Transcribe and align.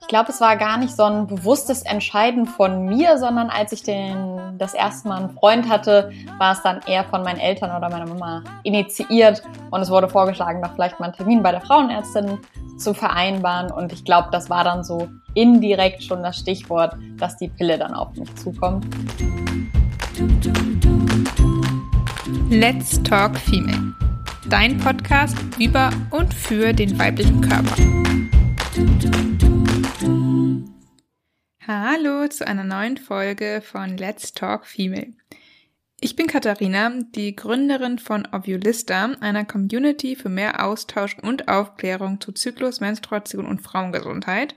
Ich 0.00 0.08
glaube, 0.08 0.30
es 0.30 0.40
war 0.40 0.56
gar 0.56 0.76
nicht 0.76 0.96
so 0.96 1.04
ein 1.04 1.28
bewusstes 1.28 1.82
Entscheiden 1.82 2.46
von 2.46 2.86
mir, 2.86 3.16
sondern 3.16 3.48
als 3.48 3.70
ich 3.70 3.84
den, 3.84 4.58
das 4.58 4.74
erste 4.74 5.06
Mal 5.08 5.18
einen 5.18 5.30
Freund 5.30 5.68
hatte, 5.68 6.10
war 6.38 6.52
es 6.52 6.62
dann 6.62 6.80
eher 6.84 7.04
von 7.04 7.22
meinen 7.22 7.38
Eltern 7.38 7.70
oder 7.76 7.88
meiner 7.88 8.06
Mama 8.06 8.42
initiiert 8.64 9.42
und 9.70 9.80
es 9.80 9.88
wurde 9.88 10.08
vorgeschlagen, 10.08 10.62
doch 10.62 10.72
vielleicht 10.72 10.98
mal 10.98 11.06
einen 11.06 11.14
Termin 11.14 11.44
bei 11.44 11.52
der 11.52 11.60
Frauenärztin 11.60 12.38
zu 12.76 12.92
vereinbaren 12.92 13.70
und 13.70 13.92
ich 13.92 14.04
glaube, 14.04 14.30
das 14.32 14.50
war 14.50 14.64
dann 14.64 14.82
so 14.82 15.08
indirekt 15.34 16.02
schon 16.02 16.24
das 16.24 16.38
Stichwort, 16.38 16.96
dass 17.18 17.36
die 17.36 17.48
Pille 17.48 17.78
dann 17.78 17.94
auf 17.94 18.12
mich 18.16 18.34
zukommt. 18.34 18.84
Let's 22.50 23.00
Talk 23.04 23.38
Female. 23.38 24.09
Dein 24.50 24.78
Podcast 24.78 25.36
über 25.60 25.92
und 26.10 26.34
für 26.34 26.72
den 26.72 26.98
weiblichen 26.98 27.40
Körper. 27.40 27.76
Hallo 31.64 32.26
zu 32.26 32.48
einer 32.48 32.64
neuen 32.64 32.96
Folge 32.96 33.62
von 33.64 33.96
Let's 33.96 34.32
Talk 34.32 34.66
Female. 34.66 35.12
Ich 36.00 36.16
bin 36.16 36.26
Katharina, 36.26 36.90
die 37.14 37.36
Gründerin 37.36 38.00
von 38.00 38.26
Ovulista, 38.32 39.12
einer 39.20 39.44
Community 39.44 40.16
für 40.16 40.28
mehr 40.28 40.66
Austausch 40.66 41.16
und 41.22 41.46
Aufklärung 41.46 42.20
zu 42.20 42.32
Zyklus, 42.32 42.80
Menstruation 42.80 43.46
und 43.46 43.60
Frauengesundheit. 43.60 44.56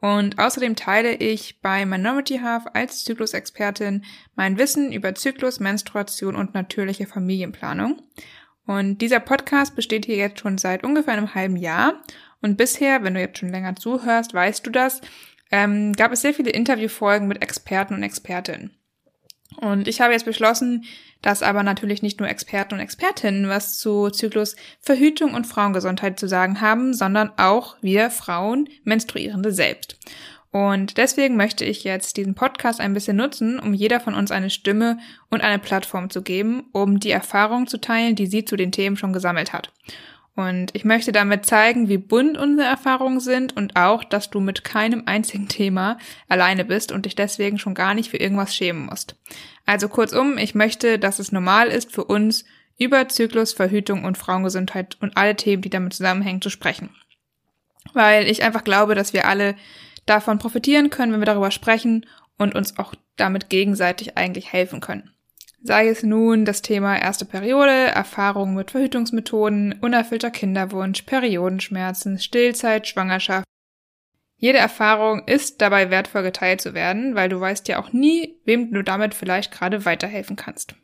Und 0.00 0.38
außerdem 0.38 0.76
teile 0.76 1.14
ich 1.14 1.60
bei 1.60 1.84
Minority 1.84 2.38
Half 2.38 2.66
als 2.72 3.02
Zyklusexpertin 3.02 4.04
mein 4.36 4.58
Wissen 4.58 4.92
über 4.92 5.16
Zyklus, 5.16 5.58
Menstruation 5.58 6.36
und 6.36 6.54
natürliche 6.54 7.06
Familienplanung. 7.06 8.00
Und 8.66 8.98
dieser 8.98 9.20
Podcast 9.20 9.76
besteht 9.76 10.06
hier 10.06 10.16
jetzt 10.16 10.40
schon 10.40 10.58
seit 10.58 10.84
ungefähr 10.84 11.14
einem 11.14 11.34
halben 11.34 11.56
Jahr. 11.56 12.02
Und 12.40 12.56
bisher, 12.56 13.02
wenn 13.02 13.14
du 13.14 13.20
jetzt 13.20 13.38
schon 13.38 13.50
länger 13.50 13.76
zuhörst, 13.76 14.34
weißt 14.34 14.66
du 14.66 14.70
das, 14.70 15.00
ähm, 15.50 15.92
gab 15.92 16.12
es 16.12 16.22
sehr 16.22 16.34
viele 16.34 16.50
Interviewfolgen 16.50 17.28
mit 17.28 17.42
Experten 17.42 17.94
und 17.94 18.02
Expertinnen. 18.02 18.76
Und 19.56 19.86
ich 19.86 20.00
habe 20.00 20.12
jetzt 20.12 20.24
beschlossen, 20.24 20.84
dass 21.22 21.42
aber 21.42 21.62
natürlich 21.62 22.02
nicht 22.02 22.20
nur 22.20 22.28
Experten 22.28 22.74
und 22.74 22.80
Expertinnen 22.80 23.48
was 23.48 23.78
zu 23.78 24.10
Zyklus, 24.10 24.56
Verhütung 24.80 25.32
und 25.34 25.46
Frauengesundheit 25.46 26.18
zu 26.18 26.28
sagen 26.28 26.60
haben, 26.60 26.92
sondern 26.92 27.32
auch 27.36 27.76
wir 27.80 28.10
Frauen, 28.10 28.68
Menstruierende 28.82 29.52
selbst. 29.52 29.96
Und 30.54 30.98
deswegen 30.98 31.36
möchte 31.36 31.64
ich 31.64 31.82
jetzt 31.82 32.16
diesen 32.16 32.36
Podcast 32.36 32.80
ein 32.80 32.94
bisschen 32.94 33.16
nutzen, 33.16 33.58
um 33.58 33.74
jeder 33.74 33.98
von 33.98 34.14
uns 34.14 34.30
eine 34.30 34.50
Stimme 34.50 34.98
und 35.28 35.40
eine 35.40 35.58
Plattform 35.58 36.10
zu 36.10 36.22
geben, 36.22 36.66
um 36.70 37.00
die 37.00 37.10
Erfahrungen 37.10 37.66
zu 37.66 37.80
teilen, 37.80 38.14
die 38.14 38.28
sie 38.28 38.44
zu 38.44 38.54
den 38.54 38.70
Themen 38.70 38.96
schon 38.96 39.12
gesammelt 39.12 39.52
hat. 39.52 39.72
Und 40.36 40.72
ich 40.72 40.84
möchte 40.84 41.10
damit 41.10 41.44
zeigen, 41.44 41.88
wie 41.88 41.98
bunt 41.98 42.38
unsere 42.38 42.68
Erfahrungen 42.68 43.18
sind 43.18 43.56
und 43.56 43.74
auch, 43.74 44.04
dass 44.04 44.30
du 44.30 44.38
mit 44.38 44.62
keinem 44.62 45.02
einzigen 45.06 45.48
Thema 45.48 45.98
alleine 46.28 46.64
bist 46.64 46.92
und 46.92 47.04
dich 47.04 47.16
deswegen 47.16 47.58
schon 47.58 47.74
gar 47.74 47.94
nicht 47.94 48.10
für 48.10 48.18
irgendwas 48.18 48.54
schämen 48.54 48.86
musst. 48.86 49.16
Also 49.66 49.88
kurzum, 49.88 50.38
ich 50.38 50.54
möchte, 50.54 51.00
dass 51.00 51.18
es 51.18 51.32
normal 51.32 51.66
ist 51.66 51.90
für 51.90 52.04
uns, 52.04 52.44
über 52.78 53.08
Zyklus, 53.08 53.52
Verhütung 53.52 54.04
und 54.04 54.18
Frauengesundheit 54.18 54.98
und 55.00 55.16
alle 55.16 55.34
Themen, 55.34 55.62
die 55.62 55.70
damit 55.70 55.94
zusammenhängen, 55.94 56.42
zu 56.42 56.50
sprechen. 56.50 56.90
Weil 57.92 58.28
ich 58.28 58.44
einfach 58.44 58.62
glaube, 58.62 58.94
dass 58.94 59.12
wir 59.12 59.26
alle 59.26 59.56
davon 60.06 60.38
profitieren 60.38 60.90
können, 60.90 61.12
wenn 61.12 61.20
wir 61.20 61.26
darüber 61.26 61.50
sprechen 61.50 62.06
und 62.38 62.54
uns 62.54 62.78
auch 62.78 62.94
damit 63.16 63.48
gegenseitig 63.48 64.16
eigentlich 64.16 64.52
helfen 64.52 64.80
können. 64.80 65.10
Sei 65.62 65.88
es 65.88 66.02
nun 66.02 66.44
das 66.44 66.60
Thema 66.60 66.98
erste 66.98 67.24
Periode, 67.24 67.72
Erfahrungen 67.72 68.54
mit 68.54 68.70
Verhütungsmethoden, 68.70 69.78
unerfüllter 69.80 70.30
Kinderwunsch, 70.30 71.02
Periodenschmerzen, 71.02 72.18
Stillzeit, 72.18 72.86
Schwangerschaft. 72.86 73.46
Jede 74.36 74.58
Erfahrung 74.58 75.26
ist 75.26 75.62
dabei 75.62 75.90
wertvoll 75.90 76.22
geteilt 76.22 76.60
zu 76.60 76.74
werden, 76.74 77.14
weil 77.14 77.30
du 77.30 77.40
weißt 77.40 77.66
ja 77.68 77.78
auch 77.78 77.92
nie, 77.92 78.38
wem 78.44 78.72
du 78.72 78.82
damit 78.82 79.14
vielleicht 79.14 79.52
gerade 79.52 79.86
weiterhelfen 79.86 80.36
kannst. 80.36 80.74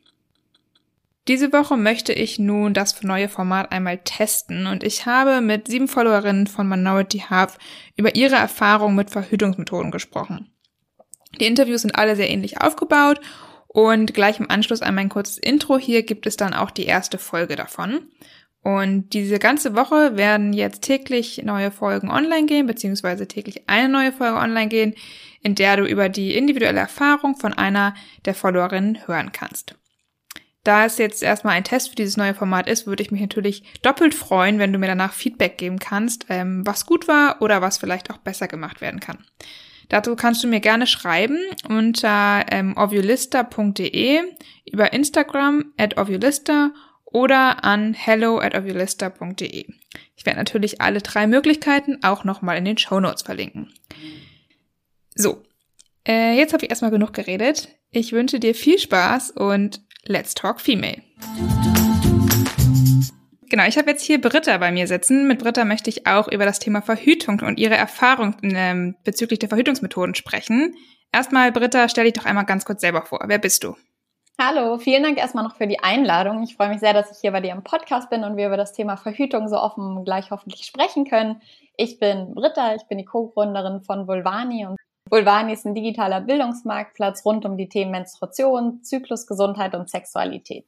Diese 1.31 1.53
Woche 1.53 1.77
möchte 1.77 2.13
ich 2.13 2.41
nun 2.41 2.75
das 2.75 3.01
neue 3.05 3.29
Format 3.29 3.71
einmal 3.71 3.99
testen 3.99 4.67
und 4.67 4.83
ich 4.83 5.07
habe 5.07 5.41
mit 5.41 5.69
sieben 5.69 5.87
Followerinnen 5.87 6.49
von 6.49 6.69
Minority 6.69 7.21
Half 7.31 7.57
über 7.95 8.17
ihre 8.17 8.35
Erfahrungen 8.35 8.97
mit 8.97 9.11
Verhütungsmethoden 9.11 9.93
gesprochen. 9.93 10.51
Die 11.39 11.47
Interviews 11.47 11.83
sind 11.83 11.95
alle 11.95 12.17
sehr 12.17 12.29
ähnlich 12.29 12.61
aufgebaut 12.61 13.21
und 13.69 14.13
gleich 14.13 14.41
im 14.41 14.51
Anschluss 14.51 14.83
an 14.83 14.97
mein 14.97 15.09
kurzes 15.09 15.39
Intro 15.39 15.79
hier 15.79 16.03
gibt 16.03 16.27
es 16.27 16.37
dann 16.37 16.53
auch 16.53 16.73
die 16.73 16.87
erste 16.87 17.17
Folge 17.17 17.55
davon. 17.55 18.09
Und 18.65 19.11
diese 19.11 19.39
ganze 19.39 19.77
Woche 19.77 20.17
werden 20.17 20.53
jetzt 20.53 20.83
täglich 20.83 21.45
neue 21.45 21.71
Folgen 21.71 22.11
online 22.11 22.47
gehen, 22.47 22.67
beziehungsweise 22.67 23.29
täglich 23.29 23.69
eine 23.69 23.89
neue 23.89 24.11
Folge 24.11 24.37
online 24.37 24.67
gehen, 24.67 24.97
in 25.43 25.55
der 25.55 25.77
du 25.77 25.85
über 25.85 26.09
die 26.09 26.35
individuelle 26.35 26.81
Erfahrung 26.81 27.37
von 27.37 27.53
einer 27.53 27.95
der 28.25 28.35
Followerinnen 28.35 29.07
hören 29.07 29.31
kannst. 29.31 29.77
Da 30.63 30.85
es 30.85 30.99
jetzt 30.99 31.23
erstmal 31.23 31.55
ein 31.55 31.65
Test 31.65 31.89
für 31.89 31.97
dieses 31.97 32.17
neue 32.17 32.35
Format 32.35 32.69
ist, 32.69 32.87
würde 32.87 33.03
ich 33.03 33.11
mich 33.11 33.21
natürlich 33.21 33.63
doppelt 33.83 34.15
freuen, 34.15 34.59
wenn 34.59 34.73
du 34.73 34.79
mir 34.79 34.89
danach 34.89 35.15
Feedback 35.15 35.57
geben 35.57 35.79
kannst, 35.79 36.27
ähm, 36.29 36.67
was 36.67 36.85
gut 36.85 37.09
war 37.09 37.41
oder 37.41 37.63
was 37.63 37.79
vielleicht 37.79 38.11
auch 38.11 38.19
besser 38.19 38.47
gemacht 38.47 38.81
werden 38.81 39.01
kann. 39.01 39.25
Dazu 39.89 40.15
kannst 40.17 40.45
du 40.45 40.49
mir 40.49 40.61
gerne 40.61 40.87
schreiben 40.87 41.39
unter 41.69 42.45
ähm, 42.51 42.77
ovulista.de, 42.77 44.21
über 44.71 44.93
Instagram 44.93 45.73
at 45.79 45.99
ovulista 45.99 46.71
oder 47.05 47.65
an 47.65 47.95
hello 47.95 48.39
at 48.39 48.55
ovulista.de. 48.55 49.67
Ich 50.15 50.27
werde 50.27 50.39
natürlich 50.39 50.81
alle 50.81 51.01
drei 51.01 51.27
Möglichkeiten 51.27 51.99
auch 52.03 52.23
nochmal 52.23 52.59
in 52.59 52.67
den 52.67 52.79
Show 52.79 53.01
Notes 53.01 53.23
verlinken. 53.23 53.73
So, 55.15 55.43
äh, 56.07 56.37
jetzt 56.37 56.53
habe 56.53 56.65
ich 56.65 56.71
erstmal 56.71 56.93
genug 56.93 57.13
geredet. 57.13 57.69
Ich 57.91 58.13
wünsche 58.13 58.39
dir 58.39 58.55
viel 58.55 58.79
Spaß 58.79 59.33
und 59.33 59.81
let's 60.07 60.35
talk 60.35 60.61
female. 60.61 61.03
Genau, 63.51 63.65
ich 63.67 63.77
habe 63.77 63.91
jetzt 63.91 64.05
hier 64.05 64.21
Britta 64.21 64.57
bei 64.59 64.71
mir 64.71 64.87
sitzen. 64.87 65.27
Mit 65.27 65.41
Britta 65.41 65.65
möchte 65.65 65.91
ich 65.91 66.07
auch 66.07 66.29
über 66.29 66.45
das 66.45 66.61
Thema 66.61 66.83
Verhütung 66.83 67.41
und 67.41 67.59
ihre 67.59 67.77
Erfahrung 67.77 68.37
ähm, 68.43 68.95
bezüglich 69.03 69.41
der 69.41 69.49
Verhütungsmethoden 69.49 70.15
sprechen. 70.15 70.77
Erstmal, 71.13 71.51
Britta, 71.51 71.89
stell 71.89 72.05
dich 72.05 72.13
doch 72.13 72.27
einmal 72.27 72.45
ganz 72.45 72.65
kurz 72.65 72.81
selber 72.81 73.03
vor. 73.03 73.25
Wer 73.27 73.39
bist 73.39 73.65
du? 73.65 73.75
Hallo, 74.41 74.79
vielen 74.79 75.03
Dank 75.03 75.19
erstmal 75.19 75.45
noch 75.45 75.57
für 75.57 75.67
die 75.67 75.81
Einladung. 75.81 76.43
Ich 76.45 76.57
freue 76.57 76.69
mich 76.69 76.81
sehr, 76.81 76.95
dass 76.95 77.11
ich 77.11 77.19
hier 77.19 77.33
bei 77.33 77.41
dir 77.41 77.51
im 77.51 77.65
Podcast 77.65 78.09
bin 78.09 78.25
und 78.25 78.37
wir 78.37 78.47
über 78.47 78.57
das 78.57 78.73
Thema 78.73 78.97
Verhütung 78.97 79.49
so 79.49 79.57
offen 79.57 80.05
gleich 80.05 80.31
hoffentlich 80.31 80.65
sprechen 80.65 81.05
können. 81.05 81.43
Ich 81.77 81.99
bin 81.99 82.35
Britta, 82.35 82.75
ich 82.75 82.85
bin 82.85 82.99
die 82.99 83.05
Co-Gründerin 83.05 83.83
von 83.83 84.07
Vulvani 84.07 84.65
und 84.67 84.79
Vulvani 85.11 85.53
ist 85.53 85.67
ein 85.67 85.75
digitaler 85.75 86.21
Bildungsmarktplatz 86.21 87.25
rund 87.25 87.45
um 87.45 87.57
die 87.57 87.69
Themen 87.69 87.91
Menstruation, 87.91 88.83
Zyklusgesundheit 88.83 89.75
und 89.75 89.91
Sexualität. 89.91 90.67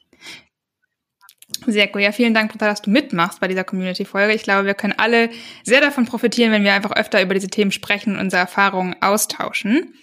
Sehr 1.67 1.89
cool. 1.95 2.03
Ja, 2.03 2.13
vielen 2.13 2.35
Dank, 2.35 2.59
dass 2.59 2.83
du 2.83 2.91
mitmachst 2.91 3.41
bei 3.41 3.49
dieser 3.49 3.65
Community-Folge. 3.65 4.35
Ich 4.35 4.43
glaube, 4.43 4.67
wir 4.67 4.75
können 4.75 4.95
alle 4.97 5.31
sehr 5.65 5.81
davon 5.81 6.07
profitieren, 6.07 6.51
wenn 6.51 6.65
wir 6.65 6.73
einfach 6.73 6.93
öfter 6.93 7.23
über 7.23 7.35
diese 7.35 7.49
Themen 7.49 7.71
sprechen 7.71 8.15
und 8.15 8.21
unsere 8.21 8.41
Erfahrungen 8.41 8.97
austauschen. 9.01 9.95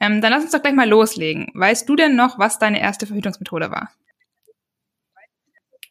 Ähm, 0.00 0.20
dann 0.20 0.32
lass 0.32 0.42
uns 0.42 0.52
doch 0.52 0.62
gleich 0.62 0.74
mal 0.74 0.88
loslegen. 0.88 1.50
Weißt 1.54 1.88
du 1.88 1.96
denn 1.96 2.16
noch, 2.16 2.38
was 2.38 2.58
deine 2.58 2.80
erste 2.80 3.06
Verhütungsmethode 3.06 3.70
war? 3.70 3.90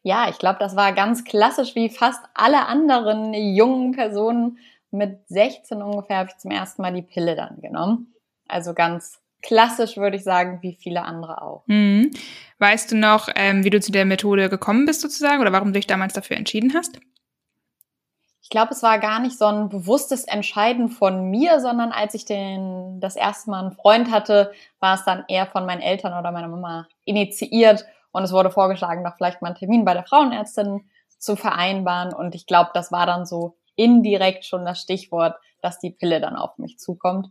Ja, 0.01 0.29
ich 0.29 0.37
glaube, 0.39 0.59
das 0.59 0.75
war 0.75 0.93
ganz 0.93 1.23
klassisch 1.23 1.75
wie 1.75 1.89
fast 1.89 2.21
alle 2.33 2.65
anderen 2.65 3.33
jungen 3.33 3.91
Personen. 3.91 4.57
Mit 4.91 5.27
16 5.27 5.81
ungefähr 5.81 6.17
habe 6.17 6.29
ich 6.29 6.37
zum 6.37 6.51
ersten 6.51 6.81
Mal 6.81 6.93
die 6.93 7.01
Pille 7.01 7.35
dann 7.35 7.61
genommen. 7.61 8.13
Also 8.47 8.73
ganz 8.73 9.19
klassisch, 9.41 9.97
würde 9.97 10.17
ich 10.17 10.23
sagen, 10.23 10.59
wie 10.61 10.73
viele 10.73 11.03
andere 11.03 11.41
auch. 11.41 11.63
Mhm. 11.67 12.11
Weißt 12.57 12.91
du 12.91 12.97
noch, 12.97 13.29
ähm, 13.35 13.63
wie 13.63 13.69
du 13.69 13.79
zu 13.79 13.91
der 13.91 14.05
Methode 14.05 14.49
gekommen 14.49 14.85
bist 14.85 15.01
sozusagen 15.01 15.41
oder 15.41 15.51
warum 15.51 15.69
du 15.69 15.79
dich 15.79 15.87
damals 15.87 16.13
dafür 16.13 16.37
entschieden 16.37 16.73
hast? 16.73 16.99
Ich 18.41 18.49
glaube, 18.49 18.73
es 18.73 18.81
war 18.81 18.97
gar 18.97 19.19
nicht 19.19 19.37
so 19.37 19.45
ein 19.45 19.69
bewusstes 19.69 20.23
Entscheiden 20.23 20.89
von 20.89 21.29
mir, 21.29 21.59
sondern 21.59 21.91
als 21.91 22.15
ich 22.15 22.25
den, 22.25 22.99
das 22.99 23.15
erste 23.15 23.51
Mal 23.51 23.59
einen 23.59 23.71
Freund 23.73 24.09
hatte, 24.09 24.51
war 24.79 24.95
es 24.95 25.05
dann 25.05 25.23
eher 25.27 25.45
von 25.45 25.67
meinen 25.67 25.81
Eltern 25.81 26.17
oder 26.17 26.31
meiner 26.31 26.47
Mama 26.47 26.87
initiiert 27.05 27.85
und 28.11 28.23
es 28.23 28.31
wurde 28.31 28.49
vorgeschlagen, 28.49 29.03
doch 29.03 29.15
vielleicht 29.15 29.43
mal 29.43 29.49
einen 29.49 29.57
Termin 29.57 29.85
bei 29.85 29.93
der 29.93 30.03
Frauenärztin 30.03 30.89
zu 31.19 31.35
vereinbaren 31.35 32.11
und 32.11 32.33
ich 32.33 32.47
glaube, 32.47 32.71
das 32.73 32.91
war 32.91 33.05
dann 33.05 33.27
so 33.27 33.58
indirekt 33.79 34.45
schon 34.45 34.65
das 34.65 34.81
Stichwort, 34.81 35.37
dass 35.61 35.79
die 35.79 35.91
Pille 35.91 36.19
dann 36.19 36.35
auf 36.35 36.57
mich 36.57 36.77
zukommt. 36.77 37.29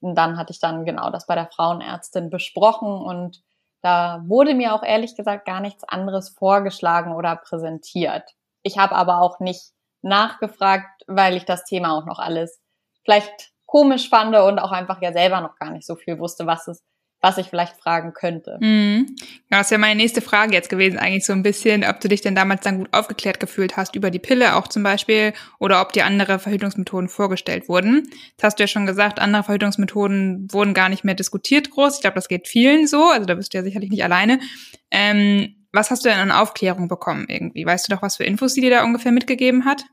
Und 0.00 0.16
dann 0.16 0.36
hatte 0.36 0.52
ich 0.52 0.58
dann 0.58 0.84
genau 0.84 1.10
das 1.10 1.26
bei 1.26 1.34
der 1.34 1.50
Frauenärztin 1.54 2.30
besprochen 2.30 2.88
und 2.88 3.42
da 3.82 4.22
wurde 4.26 4.54
mir 4.54 4.74
auch 4.74 4.84
ehrlich 4.84 5.16
gesagt 5.16 5.44
gar 5.44 5.60
nichts 5.60 5.84
anderes 5.84 6.30
vorgeschlagen 6.30 7.14
oder 7.14 7.36
präsentiert. 7.36 8.22
Ich 8.62 8.78
habe 8.78 8.94
aber 8.94 9.20
auch 9.20 9.40
nicht 9.40 9.72
nachgefragt, 10.02 11.02
weil 11.08 11.36
ich 11.36 11.44
das 11.44 11.64
Thema 11.64 11.96
auch 11.96 12.06
noch 12.06 12.18
alles 12.18 12.60
vielleicht 13.04 13.52
komisch 13.66 14.08
fand 14.08 14.34
und 14.36 14.58
auch 14.58 14.70
einfach 14.70 15.02
ja 15.02 15.12
selber 15.12 15.40
noch 15.40 15.56
gar 15.56 15.70
nicht 15.70 15.86
so 15.86 15.96
viel 15.96 16.18
wusste, 16.18 16.46
was 16.46 16.68
es 16.68 16.82
was 17.22 17.38
ich 17.38 17.46
vielleicht 17.46 17.76
fragen 17.76 18.12
könnte. 18.12 18.58
Mhm. 18.60 19.14
Ja, 19.48 19.58
das 19.58 19.70
wäre 19.70 19.80
meine 19.80 19.94
nächste 19.94 20.20
Frage 20.20 20.52
jetzt 20.52 20.68
gewesen, 20.68 20.98
eigentlich 20.98 21.24
so 21.24 21.32
ein 21.32 21.44
bisschen, 21.44 21.84
ob 21.84 22.00
du 22.00 22.08
dich 22.08 22.20
denn 22.20 22.34
damals 22.34 22.62
dann 22.62 22.78
gut 22.78 22.88
aufgeklärt 22.92 23.38
gefühlt 23.38 23.76
hast 23.76 23.94
über 23.94 24.10
die 24.10 24.18
Pille 24.18 24.56
auch 24.56 24.66
zum 24.66 24.82
Beispiel 24.82 25.32
oder 25.60 25.80
ob 25.80 25.92
dir 25.92 26.04
andere 26.04 26.40
Verhütungsmethoden 26.40 27.08
vorgestellt 27.08 27.68
wurden. 27.68 28.02
Das 28.36 28.48
hast 28.48 28.58
du 28.58 28.64
ja 28.64 28.66
schon 28.66 28.86
gesagt, 28.86 29.20
andere 29.20 29.44
Verhütungsmethoden 29.44 30.48
wurden 30.50 30.74
gar 30.74 30.88
nicht 30.88 31.04
mehr 31.04 31.14
diskutiert 31.14 31.70
groß. 31.70 31.94
Ich 31.94 32.00
glaube, 32.00 32.16
das 32.16 32.26
geht 32.26 32.48
vielen 32.48 32.88
so, 32.88 33.04
also 33.04 33.24
da 33.24 33.36
bist 33.36 33.54
du 33.54 33.58
ja 33.58 33.64
sicherlich 33.64 33.90
nicht 33.90 34.02
alleine. 34.02 34.40
Ähm, 34.90 35.54
was 35.72 35.90
hast 35.90 36.04
du 36.04 36.08
denn 36.08 36.18
an 36.18 36.32
Aufklärung 36.32 36.88
bekommen 36.88 37.26
irgendwie? 37.28 37.64
Weißt 37.64 37.88
du 37.88 37.94
doch, 37.94 38.02
was 38.02 38.16
für 38.16 38.24
Infos 38.24 38.52
sie 38.52 38.60
dir 38.60 38.70
da 38.70 38.84
ungefähr 38.84 39.12
mitgegeben 39.12 39.64
hat? 39.64 39.84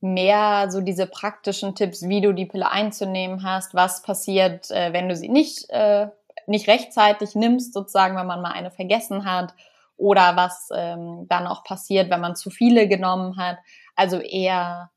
Mehr 0.00 0.70
so 0.70 0.80
diese 0.80 1.06
praktischen 1.06 1.74
Tipps, 1.74 2.08
wie 2.08 2.20
du 2.20 2.32
die 2.32 2.46
Pille 2.46 2.70
einzunehmen 2.70 3.42
hast, 3.42 3.74
was 3.74 4.02
passiert, 4.02 4.70
äh, 4.70 4.92
wenn 4.92 5.08
du 5.08 5.16
sie 5.16 5.28
nicht, 5.28 5.68
äh, 5.70 6.08
nicht 6.46 6.68
rechtzeitig 6.68 7.34
nimmst, 7.34 7.74
sozusagen, 7.74 8.16
wenn 8.16 8.26
man 8.26 8.42
mal 8.42 8.52
eine 8.52 8.70
vergessen 8.70 9.24
hat, 9.24 9.54
oder 10.00 10.34
was 10.34 10.70
ähm, 10.74 11.26
dann 11.28 11.46
auch 11.46 11.62
passiert, 11.62 12.10
wenn 12.10 12.20
man 12.22 12.34
zu 12.34 12.48
viele 12.48 12.88
genommen 12.88 13.36
hat. 13.36 13.58
Also 13.94 14.18
eher 14.18 14.90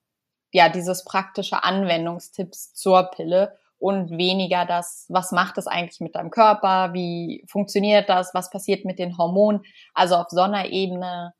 ja 0.53 0.69
dieses 0.69 1.03
praktische 1.03 1.63
Anwendungstipps 1.63 2.73
zur 2.73 3.11
Pille 3.11 3.57
und 3.79 4.11
weniger 4.11 4.65
das, 4.65 5.05
was 5.09 5.33
macht 5.33 5.57
es 5.57 5.67
eigentlich 5.67 5.99
mit 5.99 6.15
deinem 6.15 6.31
Körper, 6.31 6.93
wie 6.93 7.43
funktioniert 7.49 8.07
das, 8.07 8.33
was 8.33 8.49
passiert 8.49 8.85
mit 8.85 8.97
den 8.97 9.17
Hormonen. 9.17 9.63
Also 9.93 10.15
auf 10.15 10.29
so 10.29 10.41
einer 10.41 10.67
Ebene 10.67 11.33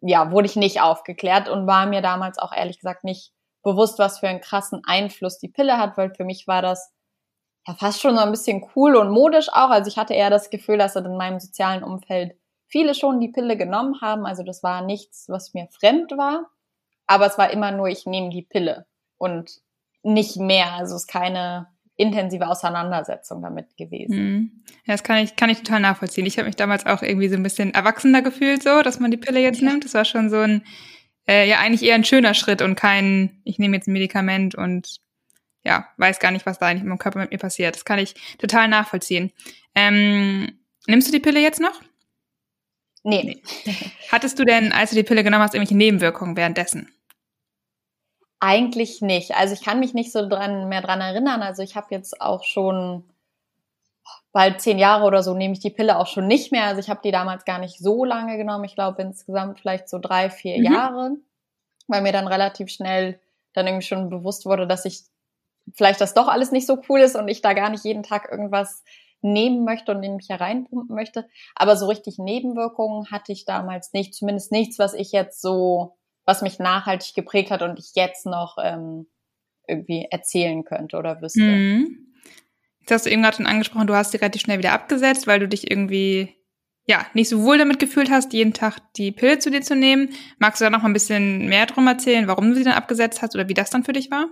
ja, 0.00 0.30
wurde 0.30 0.46
ich 0.46 0.56
nicht 0.56 0.80
aufgeklärt 0.80 1.48
und 1.48 1.66
war 1.66 1.86
mir 1.86 2.02
damals 2.02 2.38
auch 2.38 2.52
ehrlich 2.52 2.78
gesagt 2.78 3.04
nicht 3.04 3.32
bewusst, 3.62 3.98
was 3.98 4.20
für 4.20 4.28
einen 4.28 4.40
krassen 4.40 4.82
Einfluss 4.86 5.38
die 5.38 5.48
Pille 5.48 5.78
hat, 5.78 5.96
weil 5.96 6.14
für 6.14 6.24
mich 6.24 6.46
war 6.46 6.62
das 6.62 6.92
ja 7.66 7.74
fast 7.74 8.00
schon 8.00 8.16
so 8.16 8.22
ein 8.22 8.30
bisschen 8.30 8.64
cool 8.76 8.96
und 8.96 9.10
modisch 9.10 9.48
auch. 9.50 9.70
Also 9.70 9.88
ich 9.88 9.98
hatte 9.98 10.14
eher 10.14 10.30
das 10.30 10.50
Gefühl, 10.50 10.78
dass 10.78 10.96
in 10.96 11.16
meinem 11.16 11.40
sozialen 11.40 11.82
Umfeld 11.82 12.36
viele 12.68 12.94
schon 12.94 13.20
die 13.20 13.28
Pille 13.28 13.56
genommen 13.56 14.00
haben. 14.00 14.26
Also 14.26 14.42
das 14.42 14.62
war 14.62 14.82
nichts, 14.82 15.28
was 15.28 15.54
mir 15.54 15.66
fremd 15.68 16.12
war. 16.12 16.46
Aber 17.06 17.26
es 17.26 17.38
war 17.38 17.50
immer 17.50 17.72
nur, 17.72 17.88
ich 17.88 18.06
nehme 18.06 18.30
die 18.30 18.42
Pille 18.42 18.86
und 19.18 19.60
nicht 20.02 20.36
mehr. 20.36 20.74
Also 20.74 20.94
es 20.94 21.02
ist 21.02 21.08
keine 21.08 21.68
intensive 21.96 22.46
Auseinandersetzung 22.46 23.42
damit 23.42 23.76
gewesen. 23.76 24.16
Mhm. 24.16 24.50
Ja, 24.84 24.94
das 24.94 25.02
kann 25.02 25.18
ich, 25.18 25.36
kann 25.36 25.50
ich 25.50 25.58
total 25.58 25.80
nachvollziehen. 25.80 26.26
Ich 26.26 26.38
habe 26.38 26.46
mich 26.46 26.56
damals 26.56 26.86
auch 26.86 27.02
irgendwie 27.02 27.28
so 27.28 27.36
ein 27.36 27.42
bisschen 27.42 27.72
erwachsener 27.74 28.22
gefühlt, 28.22 28.62
so, 28.62 28.82
dass 28.82 29.00
man 29.00 29.10
die 29.10 29.16
Pille 29.16 29.40
jetzt 29.40 29.62
nimmt. 29.62 29.84
Das 29.84 29.94
war 29.94 30.04
schon 30.04 30.28
so 30.28 30.40
ein, 30.40 30.62
äh, 31.26 31.48
ja, 31.48 31.58
eigentlich 31.58 31.82
eher 31.82 31.94
ein 31.94 32.04
schöner 32.04 32.34
Schritt 32.34 32.62
und 32.62 32.74
kein, 32.74 33.40
ich 33.44 33.58
nehme 33.58 33.76
jetzt 33.76 33.88
ein 33.88 33.92
Medikament 33.92 34.54
und 34.54 35.00
ja, 35.64 35.88
weiß 35.96 36.20
gar 36.20 36.30
nicht, 36.30 36.46
was 36.46 36.58
da 36.58 36.66
eigentlich 36.66 36.82
in 36.82 36.88
meinem 36.88 36.98
Körper 36.98 37.18
mit 37.18 37.32
mir 37.32 37.38
passiert. 37.38 37.74
Das 37.74 37.84
kann 37.84 37.98
ich 37.98 38.14
total 38.38 38.68
nachvollziehen. 38.68 39.32
Ähm, 39.74 40.60
nimmst 40.86 41.08
du 41.08 41.12
die 41.12 41.20
Pille 41.20 41.40
jetzt 41.40 41.60
noch? 41.60 41.80
Nee. 43.02 43.42
Hattest 44.12 44.38
du 44.38 44.44
denn, 44.44 44.72
als 44.72 44.90
du 44.90 44.96
die 44.96 45.02
Pille 45.02 45.24
genommen 45.24 45.42
hast, 45.42 45.54
irgendwelche 45.54 45.76
Nebenwirkungen 45.76 46.36
währenddessen? 46.36 46.88
Eigentlich 48.40 49.00
nicht. 49.00 49.34
Also 49.34 49.54
ich 49.54 49.62
kann 49.62 49.80
mich 49.80 49.94
nicht 49.94 50.12
so 50.12 50.28
dran, 50.28 50.68
mehr 50.68 50.82
dran 50.82 51.00
erinnern. 51.00 51.42
Also 51.42 51.62
ich 51.62 51.74
habe 51.74 51.86
jetzt 51.90 52.20
auch 52.20 52.44
schon 52.44 53.04
bald 54.32 54.60
zehn 54.60 54.78
Jahre 54.78 55.04
oder 55.04 55.22
so 55.22 55.34
nehme 55.34 55.54
ich 55.54 55.60
die 55.60 55.70
Pille 55.70 55.98
auch 55.98 56.06
schon 56.06 56.26
nicht 56.26 56.52
mehr. 56.52 56.64
Also 56.64 56.80
ich 56.80 56.90
habe 56.90 57.00
die 57.02 57.10
damals 57.10 57.46
gar 57.46 57.58
nicht 57.58 57.78
so 57.78 58.04
lange 58.04 58.36
genommen. 58.36 58.64
Ich 58.64 58.74
glaube 58.74 59.00
insgesamt 59.00 59.58
vielleicht 59.58 59.88
so 59.88 59.98
drei, 59.98 60.28
vier 60.28 60.58
mhm. 60.58 60.64
Jahre, 60.64 61.10
weil 61.88 62.02
mir 62.02 62.12
dann 62.12 62.28
relativ 62.28 62.68
schnell 62.68 63.18
dann 63.54 63.66
irgendwie 63.66 63.86
schon 63.86 64.10
bewusst 64.10 64.44
wurde, 64.44 64.66
dass 64.66 64.84
ich 64.84 65.04
vielleicht 65.74 66.00
das 66.02 66.12
doch 66.12 66.28
alles 66.28 66.52
nicht 66.52 66.66
so 66.66 66.78
cool 66.88 67.00
ist 67.00 67.16
und 67.16 67.28
ich 67.28 67.40
da 67.40 67.54
gar 67.54 67.70
nicht 67.70 67.84
jeden 67.84 68.02
Tag 68.02 68.28
irgendwas 68.30 68.84
nehmen 69.22 69.64
möchte 69.64 69.92
und 69.92 70.02
in 70.02 70.16
mich 70.16 70.28
hereinpumpen 70.28 70.94
möchte. 70.94 71.26
Aber 71.54 71.76
so 71.76 71.86
richtig 71.86 72.18
Nebenwirkungen 72.18 73.10
hatte 73.10 73.32
ich 73.32 73.46
damals 73.46 73.92
nicht. 73.92 74.14
Zumindest 74.14 74.52
nichts, 74.52 74.78
was 74.78 74.94
ich 74.94 75.12
jetzt 75.12 75.40
so 75.40 75.95
was 76.26 76.42
mich 76.42 76.58
nachhaltig 76.58 77.14
geprägt 77.14 77.50
hat 77.50 77.62
und 77.62 77.78
ich 77.78 77.92
jetzt 77.94 78.26
noch 78.26 78.58
ähm, 78.62 79.06
irgendwie 79.66 80.06
erzählen 80.10 80.64
könnte 80.64 80.98
oder 80.98 81.22
wüsste. 81.22 81.40
Mhm. 81.40 82.12
Jetzt 82.80 82.90
hast 82.90 83.06
du 83.06 83.10
eben 83.10 83.22
gerade 83.22 83.36
schon 83.36 83.46
angesprochen, 83.46 83.86
du 83.86 83.94
hast 83.94 84.12
sie 84.12 84.18
relativ 84.18 84.42
schnell 84.42 84.58
wieder 84.58 84.72
abgesetzt, 84.72 85.26
weil 85.26 85.40
du 85.40 85.48
dich 85.48 85.70
irgendwie 85.70 86.36
ja 86.86 87.04
nicht 87.14 87.28
so 87.28 87.42
wohl 87.42 87.58
damit 87.58 87.78
gefühlt 87.78 88.10
hast, 88.10 88.32
jeden 88.32 88.52
Tag 88.52 88.78
die 88.94 89.10
Pille 89.10 89.38
zu 89.38 89.50
dir 89.50 89.62
zu 89.62 89.74
nehmen. 89.74 90.10
Magst 90.38 90.60
du 90.60 90.64
da 90.64 90.70
noch 90.70 90.82
mal 90.82 90.90
ein 90.90 90.92
bisschen 90.94 91.46
mehr 91.48 91.66
drum 91.66 91.86
erzählen, 91.86 92.28
warum 92.28 92.50
du 92.50 92.54
sie 92.54 92.64
dann 92.64 92.74
abgesetzt 92.74 93.22
hast 93.22 93.34
oder 93.34 93.48
wie 93.48 93.54
das 93.54 93.70
dann 93.70 93.84
für 93.84 93.92
dich 93.92 94.10
war? 94.10 94.26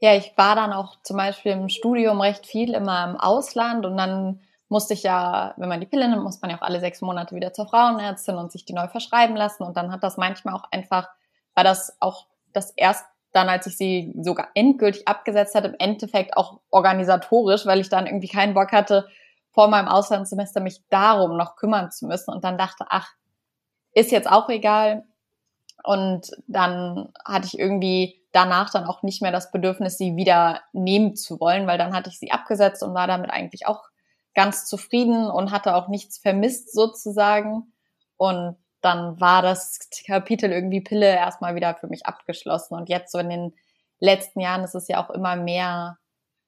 Ja, 0.00 0.16
ich 0.16 0.32
war 0.36 0.56
dann 0.56 0.72
auch 0.72 1.00
zum 1.02 1.16
Beispiel 1.16 1.52
im 1.52 1.68
Studium 1.68 2.20
recht 2.20 2.46
viel 2.46 2.74
immer 2.74 3.08
im 3.08 3.16
Ausland 3.16 3.86
und 3.86 3.96
dann 3.96 4.40
musste 4.72 4.94
ich 4.94 5.02
ja, 5.02 5.52
wenn 5.58 5.68
man 5.68 5.80
die 5.80 5.86
Pille 5.86 6.08
nimmt, 6.08 6.24
muss 6.24 6.40
man 6.40 6.50
ja 6.50 6.56
auch 6.56 6.62
alle 6.62 6.80
sechs 6.80 7.02
Monate 7.02 7.36
wieder 7.36 7.52
zur 7.52 7.68
Frauenärztin 7.68 8.36
und 8.36 8.50
sich 8.50 8.64
die 8.64 8.72
neu 8.72 8.88
verschreiben 8.88 9.36
lassen. 9.36 9.62
Und 9.62 9.76
dann 9.76 9.92
hat 9.92 10.02
das 10.02 10.16
manchmal 10.16 10.54
auch 10.54 10.64
einfach, 10.72 11.10
war 11.54 11.62
das 11.62 11.96
auch 12.00 12.26
das 12.54 12.70
erst 12.70 13.04
dann, 13.32 13.50
als 13.50 13.66
ich 13.66 13.76
sie 13.76 14.14
sogar 14.20 14.48
endgültig 14.54 15.06
abgesetzt 15.06 15.54
hatte, 15.54 15.68
im 15.68 15.76
Endeffekt 15.78 16.36
auch 16.36 16.60
organisatorisch, 16.70 17.66
weil 17.66 17.80
ich 17.80 17.90
dann 17.90 18.06
irgendwie 18.06 18.28
keinen 18.28 18.54
Bock 18.54 18.72
hatte, 18.72 19.08
vor 19.50 19.68
meinem 19.68 19.88
Auslandssemester 19.88 20.60
mich 20.60 20.82
darum 20.88 21.36
noch 21.36 21.56
kümmern 21.56 21.90
zu 21.90 22.06
müssen 22.06 22.32
und 22.32 22.42
dann 22.42 22.56
dachte, 22.56 22.86
ach, 22.88 23.12
ist 23.92 24.10
jetzt 24.10 24.30
auch 24.30 24.48
egal. 24.48 25.04
Und 25.84 26.30
dann 26.46 27.12
hatte 27.26 27.46
ich 27.46 27.58
irgendwie 27.58 28.22
danach 28.32 28.70
dann 28.70 28.86
auch 28.86 29.02
nicht 29.02 29.20
mehr 29.20 29.32
das 29.32 29.50
Bedürfnis, 29.50 29.98
sie 29.98 30.16
wieder 30.16 30.62
nehmen 30.72 31.14
zu 31.14 31.40
wollen, 31.40 31.66
weil 31.66 31.76
dann 31.76 31.94
hatte 31.94 32.08
ich 32.08 32.18
sie 32.18 32.32
abgesetzt 32.32 32.82
und 32.82 32.94
war 32.94 33.06
damit 33.06 33.30
eigentlich 33.30 33.66
auch 33.66 33.91
ganz 34.34 34.66
zufrieden 34.66 35.30
und 35.30 35.50
hatte 35.50 35.74
auch 35.74 35.88
nichts 35.88 36.18
vermisst 36.18 36.72
sozusagen. 36.72 37.72
Und 38.16 38.56
dann 38.80 39.20
war 39.20 39.42
das 39.42 39.78
Kapitel 40.06 40.50
irgendwie 40.50 40.80
Pille 40.80 41.06
erstmal 41.06 41.54
wieder 41.54 41.74
für 41.74 41.86
mich 41.86 42.06
abgeschlossen. 42.06 42.74
Und 42.74 42.88
jetzt 42.88 43.12
so 43.12 43.18
in 43.18 43.30
den 43.30 43.54
letzten 44.00 44.40
Jahren 44.40 44.64
ist 44.64 44.74
es 44.74 44.88
ja 44.88 45.04
auch 45.04 45.10
immer 45.10 45.36
mehr 45.36 45.98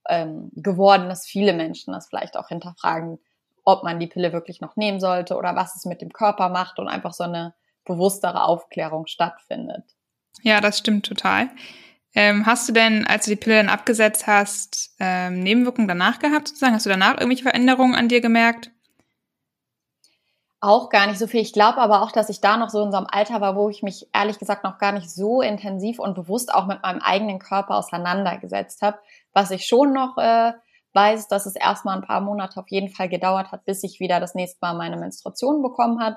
ähm, 0.08 0.50
geworden, 0.54 1.08
dass 1.08 1.26
viele 1.26 1.52
Menschen 1.52 1.92
das 1.92 2.08
vielleicht 2.08 2.36
auch 2.36 2.48
hinterfragen, 2.48 3.18
ob 3.64 3.84
man 3.84 4.00
die 4.00 4.06
Pille 4.06 4.32
wirklich 4.32 4.60
noch 4.60 4.76
nehmen 4.76 5.00
sollte 5.00 5.36
oder 5.36 5.56
was 5.56 5.76
es 5.76 5.84
mit 5.84 6.02
dem 6.02 6.12
Körper 6.12 6.48
macht 6.48 6.78
und 6.78 6.88
einfach 6.88 7.14
so 7.14 7.24
eine 7.24 7.54
bewusstere 7.84 8.44
Aufklärung 8.44 9.06
stattfindet. 9.06 9.84
Ja, 10.42 10.60
das 10.60 10.78
stimmt 10.78 11.06
total. 11.06 11.48
Ähm, 12.14 12.46
hast 12.46 12.68
du 12.68 12.72
denn, 12.72 13.06
als 13.06 13.24
du 13.24 13.32
die 13.32 13.36
Pille 13.36 13.56
dann 13.56 13.68
abgesetzt 13.68 14.26
hast, 14.26 14.94
ähm, 15.00 15.40
Nebenwirkungen 15.40 15.88
danach 15.88 16.20
gehabt 16.20 16.48
sozusagen? 16.48 16.74
Hast 16.74 16.86
du 16.86 16.90
danach 16.90 17.14
irgendwelche 17.14 17.42
Veränderungen 17.42 17.94
an 17.94 18.08
dir 18.08 18.20
gemerkt? 18.20 18.70
Auch 20.60 20.88
gar 20.88 21.08
nicht 21.08 21.18
so 21.18 21.26
viel. 21.26 21.40
Ich 21.40 21.52
glaube 21.52 21.78
aber 21.78 22.02
auch, 22.02 22.12
dass 22.12 22.30
ich 22.30 22.40
da 22.40 22.56
noch 22.56 22.70
so 22.70 22.82
in 22.82 22.90
so 22.90 22.96
einem 22.96 23.08
Alter 23.10 23.40
war, 23.40 23.54
wo 23.54 23.68
ich 23.68 23.82
mich 23.82 24.08
ehrlich 24.14 24.38
gesagt 24.38 24.64
noch 24.64 24.78
gar 24.78 24.92
nicht 24.92 25.10
so 25.10 25.42
intensiv 25.42 25.98
und 25.98 26.14
bewusst 26.14 26.54
auch 26.54 26.66
mit 26.66 26.82
meinem 26.82 27.00
eigenen 27.02 27.38
Körper 27.38 27.76
auseinandergesetzt 27.76 28.80
habe. 28.80 28.98
Was 29.34 29.50
ich 29.50 29.66
schon 29.66 29.92
noch 29.92 30.16
äh, 30.16 30.52
weiß, 30.94 31.28
dass 31.28 31.44
es 31.44 31.56
erstmal 31.56 31.96
ein 31.96 32.06
paar 32.06 32.20
Monate 32.20 32.58
auf 32.58 32.68
jeden 32.68 32.88
Fall 32.88 33.08
gedauert 33.08 33.52
hat, 33.52 33.64
bis 33.66 33.82
ich 33.82 34.00
wieder 34.00 34.20
das 34.20 34.34
nächste 34.34 34.58
Mal 34.62 34.74
meine 34.74 34.96
Menstruation 34.96 35.60
bekommen 35.60 36.00
hat, 36.00 36.16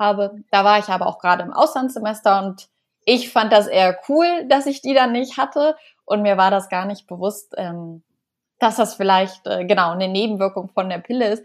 habe. 0.00 0.34
Da 0.50 0.64
war 0.64 0.78
ich 0.78 0.88
aber 0.88 1.06
auch 1.06 1.18
gerade 1.18 1.44
im 1.44 1.52
Auslandssemester 1.52 2.44
und 2.44 2.68
ich 3.06 3.30
fand 3.30 3.52
das 3.52 3.68
eher 3.68 3.98
cool, 4.08 4.44
dass 4.48 4.66
ich 4.66 4.82
die 4.82 4.92
dann 4.92 5.12
nicht 5.12 5.38
hatte 5.38 5.76
und 6.04 6.22
mir 6.22 6.36
war 6.36 6.50
das 6.50 6.68
gar 6.68 6.84
nicht 6.84 7.06
bewusst, 7.06 7.54
ähm, 7.56 8.02
dass 8.58 8.76
das 8.76 8.96
vielleicht 8.96 9.46
äh, 9.46 9.64
genau 9.64 9.92
eine 9.92 10.08
Nebenwirkung 10.08 10.68
von 10.68 10.88
der 10.90 10.98
Pille 10.98 11.28
ist 11.28 11.44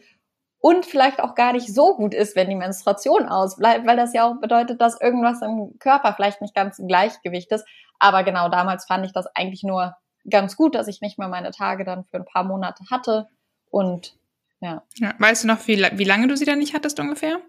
und 0.60 0.86
vielleicht 0.86 1.22
auch 1.22 1.36
gar 1.36 1.54
nicht 1.54 1.74
so 1.74 1.96
gut 1.96 2.14
ist, 2.14 2.36
wenn 2.36 2.50
die 2.50 2.56
Menstruation 2.56 3.30
ausbleibt, 3.30 3.86
weil 3.86 3.96
das 3.96 4.14
ja 4.14 4.28
auch 4.28 4.42
bedeutet, 4.42 4.82
dass 4.82 5.00
irgendwas 5.00 5.42
im 5.42 5.78
Körper 5.80 6.14
vielleicht 6.14 6.42
nicht 6.42 6.56
ganz 6.56 6.80
im 6.80 6.88
Gleichgewicht 6.88 7.52
ist. 7.52 7.66
Aber 8.00 8.24
genau 8.24 8.50
damals 8.50 8.86
fand 8.86 9.06
ich 9.06 9.14
das 9.14 9.28
eigentlich 9.36 9.64
nur 9.64 9.96
ganz 10.30 10.56
gut, 10.56 10.74
dass 10.74 10.88
ich 10.88 11.02
nicht 11.02 11.20
mehr 11.20 11.28
meine 11.28 11.52
Tage 11.52 11.86
dann 11.86 12.06
für 12.06 12.18
ein 12.18 12.26
paar 12.26 12.44
Monate 12.44 12.84
hatte 12.90 13.28
und 13.70 14.16
ja. 14.62 14.82
ja 14.96 15.14
weißt 15.20 15.44
du 15.44 15.48
noch, 15.48 15.68
wie, 15.68 15.78
wie 15.78 16.04
lange 16.04 16.28
du 16.28 16.36
sie 16.36 16.46
dann 16.46 16.60
nicht 16.60 16.74
hattest 16.74 17.00
ungefähr? 17.00 17.40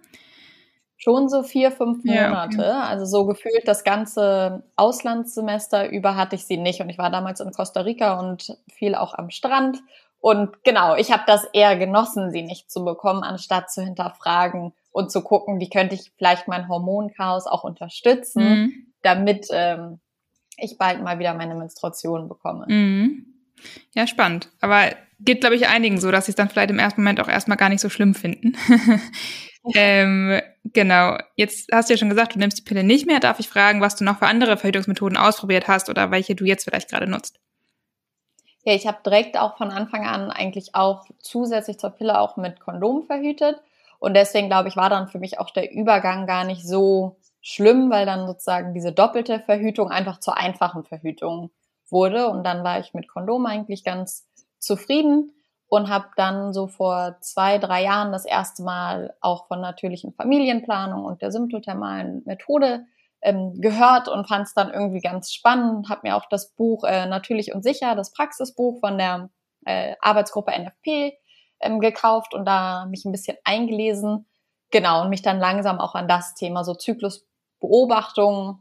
Schon 1.03 1.29
so 1.29 1.43
vier, 1.43 1.73
fünf 1.73 2.05
Monate. 2.05 2.63
Ja, 2.63 2.77
okay. 2.79 2.89
Also 2.89 3.07
so 3.07 3.27
gefühlt 3.27 3.67
das 3.67 3.83
ganze 3.83 4.63
Auslandssemester 4.77 5.91
über 5.91 6.15
hatte 6.15 6.37
ich 6.37 6.47
sie 6.47 6.57
nicht. 6.57 6.81
Und 6.81 6.91
ich 6.91 6.99
war 6.99 7.11
damals 7.11 7.41
in 7.41 7.51
Costa 7.51 7.81
Rica 7.81 8.21
und 8.21 8.57
viel 8.73 8.95
auch 8.95 9.15
am 9.15 9.31
Strand. 9.31 9.79
Und 10.21 10.63
genau, 10.63 10.95
ich 10.95 11.11
habe 11.11 11.25
das 11.27 11.45
eher 11.53 11.77
genossen, 11.77 12.31
sie 12.31 12.43
nicht 12.43 12.71
zu 12.71 12.85
bekommen, 12.85 13.25
anstatt 13.25 13.73
zu 13.73 13.83
hinterfragen 13.83 14.73
und 14.93 15.11
zu 15.11 15.23
gucken, 15.23 15.59
wie 15.59 15.69
könnte 15.69 15.97
ich 15.97 16.13
vielleicht 16.17 16.47
mein 16.47 16.69
Hormonchaos 16.69 17.49
auch 17.49 17.65
unterstützen, 17.65 18.45
mhm. 18.45 18.87
damit 19.03 19.49
ähm, 19.51 19.99
ich 20.57 20.79
bald 20.79 21.03
mal 21.03 21.19
wieder 21.19 21.35
meine 21.35 21.57
Menstruation 21.57 22.29
bekomme. 22.29 22.67
Mhm. 22.69 23.27
Ja, 23.93 24.07
spannend. 24.07 24.51
Aber 24.61 24.91
geht, 25.19 25.41
glaube 25.41 25.57
ich, 25.57 25.67
einigen 25.67 25.99
so, 25.99 26.13
dass 26.13 26.27
sie 26.27 26.33
es 26.33 26.37
dann 26.37 26.49
vielleicht 26.49 26.71
im 26.71 26.79
ersten 26.79 27.01
Moment 27.01 27.19
auch 27.19 27.29
erstmal 27.29 27.57
gar 27.57 27.71
nicht 27.71 27.81
so 27.81 27.89
schlimm 27.89 28.15
finden. 28.15 28.57
ähm, 29.75 30.40
genau. 30.64 31.19
Jetzt 31.37 31.71
hast 31.73 31.88
du 31.88 31.95
ja 31.95 31.99
schon 31.99 32.09
gesagt, 32.09 32.35
du 32.35 32.38
nimmst 32.38 32.59
die 32.59 32.62
Pille 32.62 32.83
nicht 32.83 33.07
mehr. 33.07 33.21
Darf 33.21 33.38
ich 33.38 33.49
fragen, 33.49 33.81
was 33.81 33.97
du 33.97 34.04
noch 34.04 34.19
für 34.19 34.26
andere 34.26 34.57
Verhütungsmethoden 34.57 35.16
ausprobiert 35.16 35.69
hast 35.69 35.88
oder 35.88 36.11
welche 36.11 36.35
du 36.35 36.45
jetzt 36.45 36.64
vielleicht 36.64 36.90
gerade 36.90 37.07
nutzt? 37.07 37.38
Ja, 38.64 38.75
ich 38.75 38.87
habe 38.87 38.99
direkt 39.04 39.37
auch 39.38 39.57
von 39.57 39.71
Anfang 39.71 40.07
an 40.07 40.31
eigentlich 40.31 40.75
auch 40.75 41.04
zusätzlich 41.19 41.78
zur 41.78 41.90
Pille 41.90 42.19
auch 42.21 42.37
mit 42.37 42.61
Kondom 42.61 43.04
verhütet. 43.04 43.61
Und 43.99 44.14
deswegen 44.14 44.49
glaube 44.49 44.69
ich, 44.69 44.76
war 44.76 44.90
dann 44.90 45.09
für 45.09 45.19
mich 45.19 45.38
auch 45.38 45.50
der 45.50 45.73
Übergang 45.73 46.26
gar 46.26 46.45
nicht 46.45 46.66
so 46.66 47.16
schlimm, 47.40 47.90
weil 47.90 48.07
dann 48.07 48.26
sozusagen 48.26 48.73
diese 48.73 48.92
doppelte 48.92 49.40
Verhütung 49.40 49.90
einfach 49.90 50.21
zur 50.21 50.37
einfachen 50.37 50.85
Verhütung 50.85 51.50
wurde. 51.88 52.28
Und 52.28 52.45
dann 52.45 52.62
war 52.64 52.81
ich 52.81 52.95
mit 52.95 53.09
Kondom 53.09 53.47
eigentlich 53.47 53.85
ganz 53.85 54.28
zufrieden 54.59 55.33
und 55.73 55.88
habe 55.88 56.09
dann 56.17 56.52
so 56.52 56.67
vor 56.67 57.17
zwei, 57.21 57.57
drei 57.57 57.85
Jahren 57.85 58.12
das 58.12 58.26
erste 58.26 58.62
Mal 58.62 59.17
auch 59.23 59.47
von 59.47 59.62
natürlichen 59.62 60.12
Familienplanung 60.12 61.02
und 61.07 61.23
der 61.23 61.33
symptothermalen 61.33 62.21
Methode 62.26 62.85
ähm, 63.23 63.59
gehört 63.59 64.07
und 64.07 64.29
fand 64.29 64.47
es 64.49 64.52
dann 64.52 64.71
irgendwie 64.71 65.00
ganz 65.00 65.33
spannend. 65.33 65.88
Habe 65.88 66.02
mir 66.02 66.14
auch 66.14 66.26
das 66.29 66.50
Buch 66.50 66.85
äh, 66.85 67.07
Natürlich 67.07 67.55
und 67.55 67.62
Sicher, 67.62 67.95
das 67.95 68.12
Praxisbuch 68.12 68.81
von 68.81 68.99
der 68.99 69.31
äh, 69.64 69.95
Arbeitsgruppe 70.02 70.52
NFP 70.52 71.14
ähm, 71.61 71.81
gekauft 71.81 72.35
und 72.35 72.45
da 72.45 72.85
mich 72.85 73.07
ein 73.07 73.12
bisschen 73.12 73.38
eingelesen. 73.43 74.26
Genau, 74.73 75.00
und 75.00 75.09
mich 75.09 75.23
dann 75.23 75.38
langsam 75.38 75.81
auch 75.81 75.95
an 75.95 76.07
das 76.07 76.35
Thema 76.35 76.64
so 76.64 76.75
Zyklusbeobachtung 76.75 78.59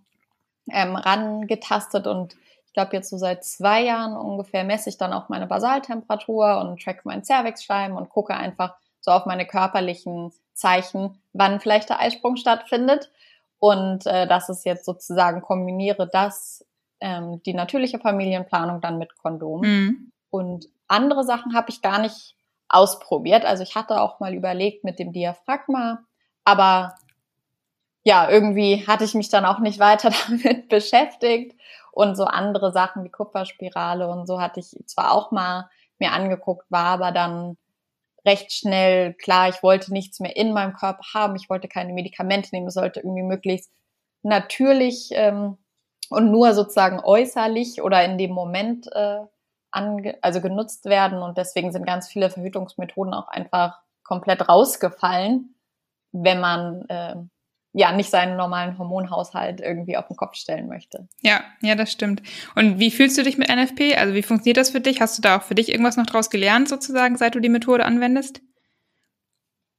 ähm, 0.71 0.95
rangetastet 0.95 2.07
und 2.07 2.37
ich 2.71 2.73
glaube 2.73 2.95
jetzt 2.95 3.09
so 3.09 3.17
seit 3.17 3.43
zwei 3.43 3.83
Jahren 3.83 4.15
ungefähr 4.15 4.63
messe 4.63 4.87
ich 4.87 4.97
dann 4.97 5.11
auch 5.11 5.27
meine 5.27 5.45
Basaltemperatur 5.45 6.57
und 6.61 6.81
track 6.81 7.03
meinen 7.03 7.21
Cervixschleim 7.21 7.97
und 7.97 8.07
gucke 8.07 8.33
einfach 8.33 8.75
so 9.01 9.11
auf 9.11 9.25
meine 9.25 9.45
körperlichen 9.45 10.31
Zeichen, 10.53 11.21
wann 11.33 11.59
vielleicht 11.59 11.89
der 11.89 11.99
Eisprung 11.99 12.37
stattfindet. 12.37 13.11
Und 13.59 14.05
äh, 14.05 14.25
das 14.25 14.47
ist 14.47 14.65
jetzt 14.65 14.85
sozusagen 14.85 15.41
kombiniere 15.41 16.07
das, 16.09 16.65
ähm, 17.01 17.43
die 17.45 17.53
natürliche 17.53 17.99
Familienplanung 17.99 18.79
dann 18.79 18.97
mit 18.97 19.17
Kondom. 19.17 19.61
Mhm. 19.61 20.11
Und 20.29 20.69
andere 20.87 21.25
Sachen 21.25 21.53
habe 21.53 21.71
ich 21.71 21.81
gar 21.81 21.99
nicht 21.99 22.37
ausprobiert. 22.69 23.43
Also 23.43 23.63
ich 23.63 23.75
hatte 23.75 23.99
auch 23.99 24.21
mal 24.21 24.33
überlegt 24.33 24.85
mit 24.85 24.97
dem 24.97 25.11
Diaphragma, 25.11 26.05
aber 26.45 26.95
ja, 28.03 28.29
irgendwie 28.29 28.87
hatte 28.87 29.03
ich 29.03 29.13
mich 29.13 29.27
dann 29.27 29.43
auch 29.43 29.59
nicht 29.59 29.79
weiter 29.79 30.11
damit 30.29 30.69
beschäftigt. 30.69 31.59
Und 31.91 32.15
so 32.15 32.25
andere 32.25 32.71
Sachen 32.71 33.03
wie 33.03 33.09
Kupferspirale 33.09 34.07
und 34.07 34.27
so 34.27 34.41
hatte 34.41 34.59
ich 34.59 34.75
zwar 34.85 35.11
auch 35.11 35.31
mal 35.31 35.69
mir 35.99 36.11
angeguckt, 36.11 36.65
war 36.69 36.85
aber 36.85 37.11
dann 37.11 37.57
recht 38.25 38.51
schnell 38.51 39.13
klar, 39.13 39.49
ich 39.49 39.63
wollte 39.63 39.91
nichts 39.91 40.19
mehr 40.19 40.35
in 40.35 40.53
meinem 40.53 40.73
Körper 40.73 41.03
haben, 41.13 41.35
ich 41.35 41.49
wollte 41.49 41.67
keine 41.67 41.93
Medikamente 41.93 42.49
nehmen, 42.53 42.67
es 42.67 42.75
sollte 42.75 42.99
irgendwie 43.01 43.23
möglichst 43.23 43.71
natürlich 44.23 45.09
ähm, 45.11 45.57
und 46.09 46.31
nur 46.31 46.53
sozusagen 46.53 46.99
äußerlich 46.99 47.81
oder 47.81 48.03
in 48.03 48.17
dem 48.17 48.31
Moment 48.31 48.87
äh, 48.93 49.21
ange 49.71 50.17
also 50.21 50.41
genutzt 50.41 50.85
werden. 50.85 51.21
Und 51.21 51.37
deswegen 51.37 51.71
sind 51.71 51.85
ganz 51.85 52.07
viele 52.07 52.29
Verhütungsmethoden 52.29 53.13
auch 53.13 53.29
einfach 53.29 53.79
komplett 54.03 54.47
rausgefallen, 54.47 55.55
wenn 56.11 56.39
man 56.41 56.85
äh, 56.89 57.15
ja 57.73 57.91
nicht 57.93 58.09
seinen 58.09 58.35
normalen 58.35 58.77
Hormonhaushalt 58.77 59.61
irgendwie 59.61 59.95
auf 59.95 60.07
den 60.07 60.17
Kopf 60.17 60.35
stellen 60.35 60.67
möchte. 60.67 61.07
Ja, 61.21 61.41
ja, 61.61 61.75
das 61.75 61.91
stimmt. 61.91 62.21
Und 62.55 62.79
wie 62.79 62.91
fühlst 62.91 63.17
du 63.17 63.23
dich 63.23 63.37
mit 63.37 63.49
NFP? 63.49 63.95
Also 63.97 64.13
wie 64.13 64.23
funktioniert 64.23 64.57
das 64.57 64.71
für 64.71 64.81
dich? 64.81 65.01
Hast 65.01 65.17
du 65.17 65.21
da 65.21 65.37
auch 65.37 65.43
für 65.43 65.55
dich 65.55 65.69
irgendwas 65.69 65.97
noch 65.97 66.05
draus 66.05 66.29
gelernt 66.29 66.67
sozusagen, 66.67 67.17
seit 67.17 67.35
du 67.35 67.39
die 67.39 67.49
Methode 67.49 67.85
anwendest? 67.85 68.41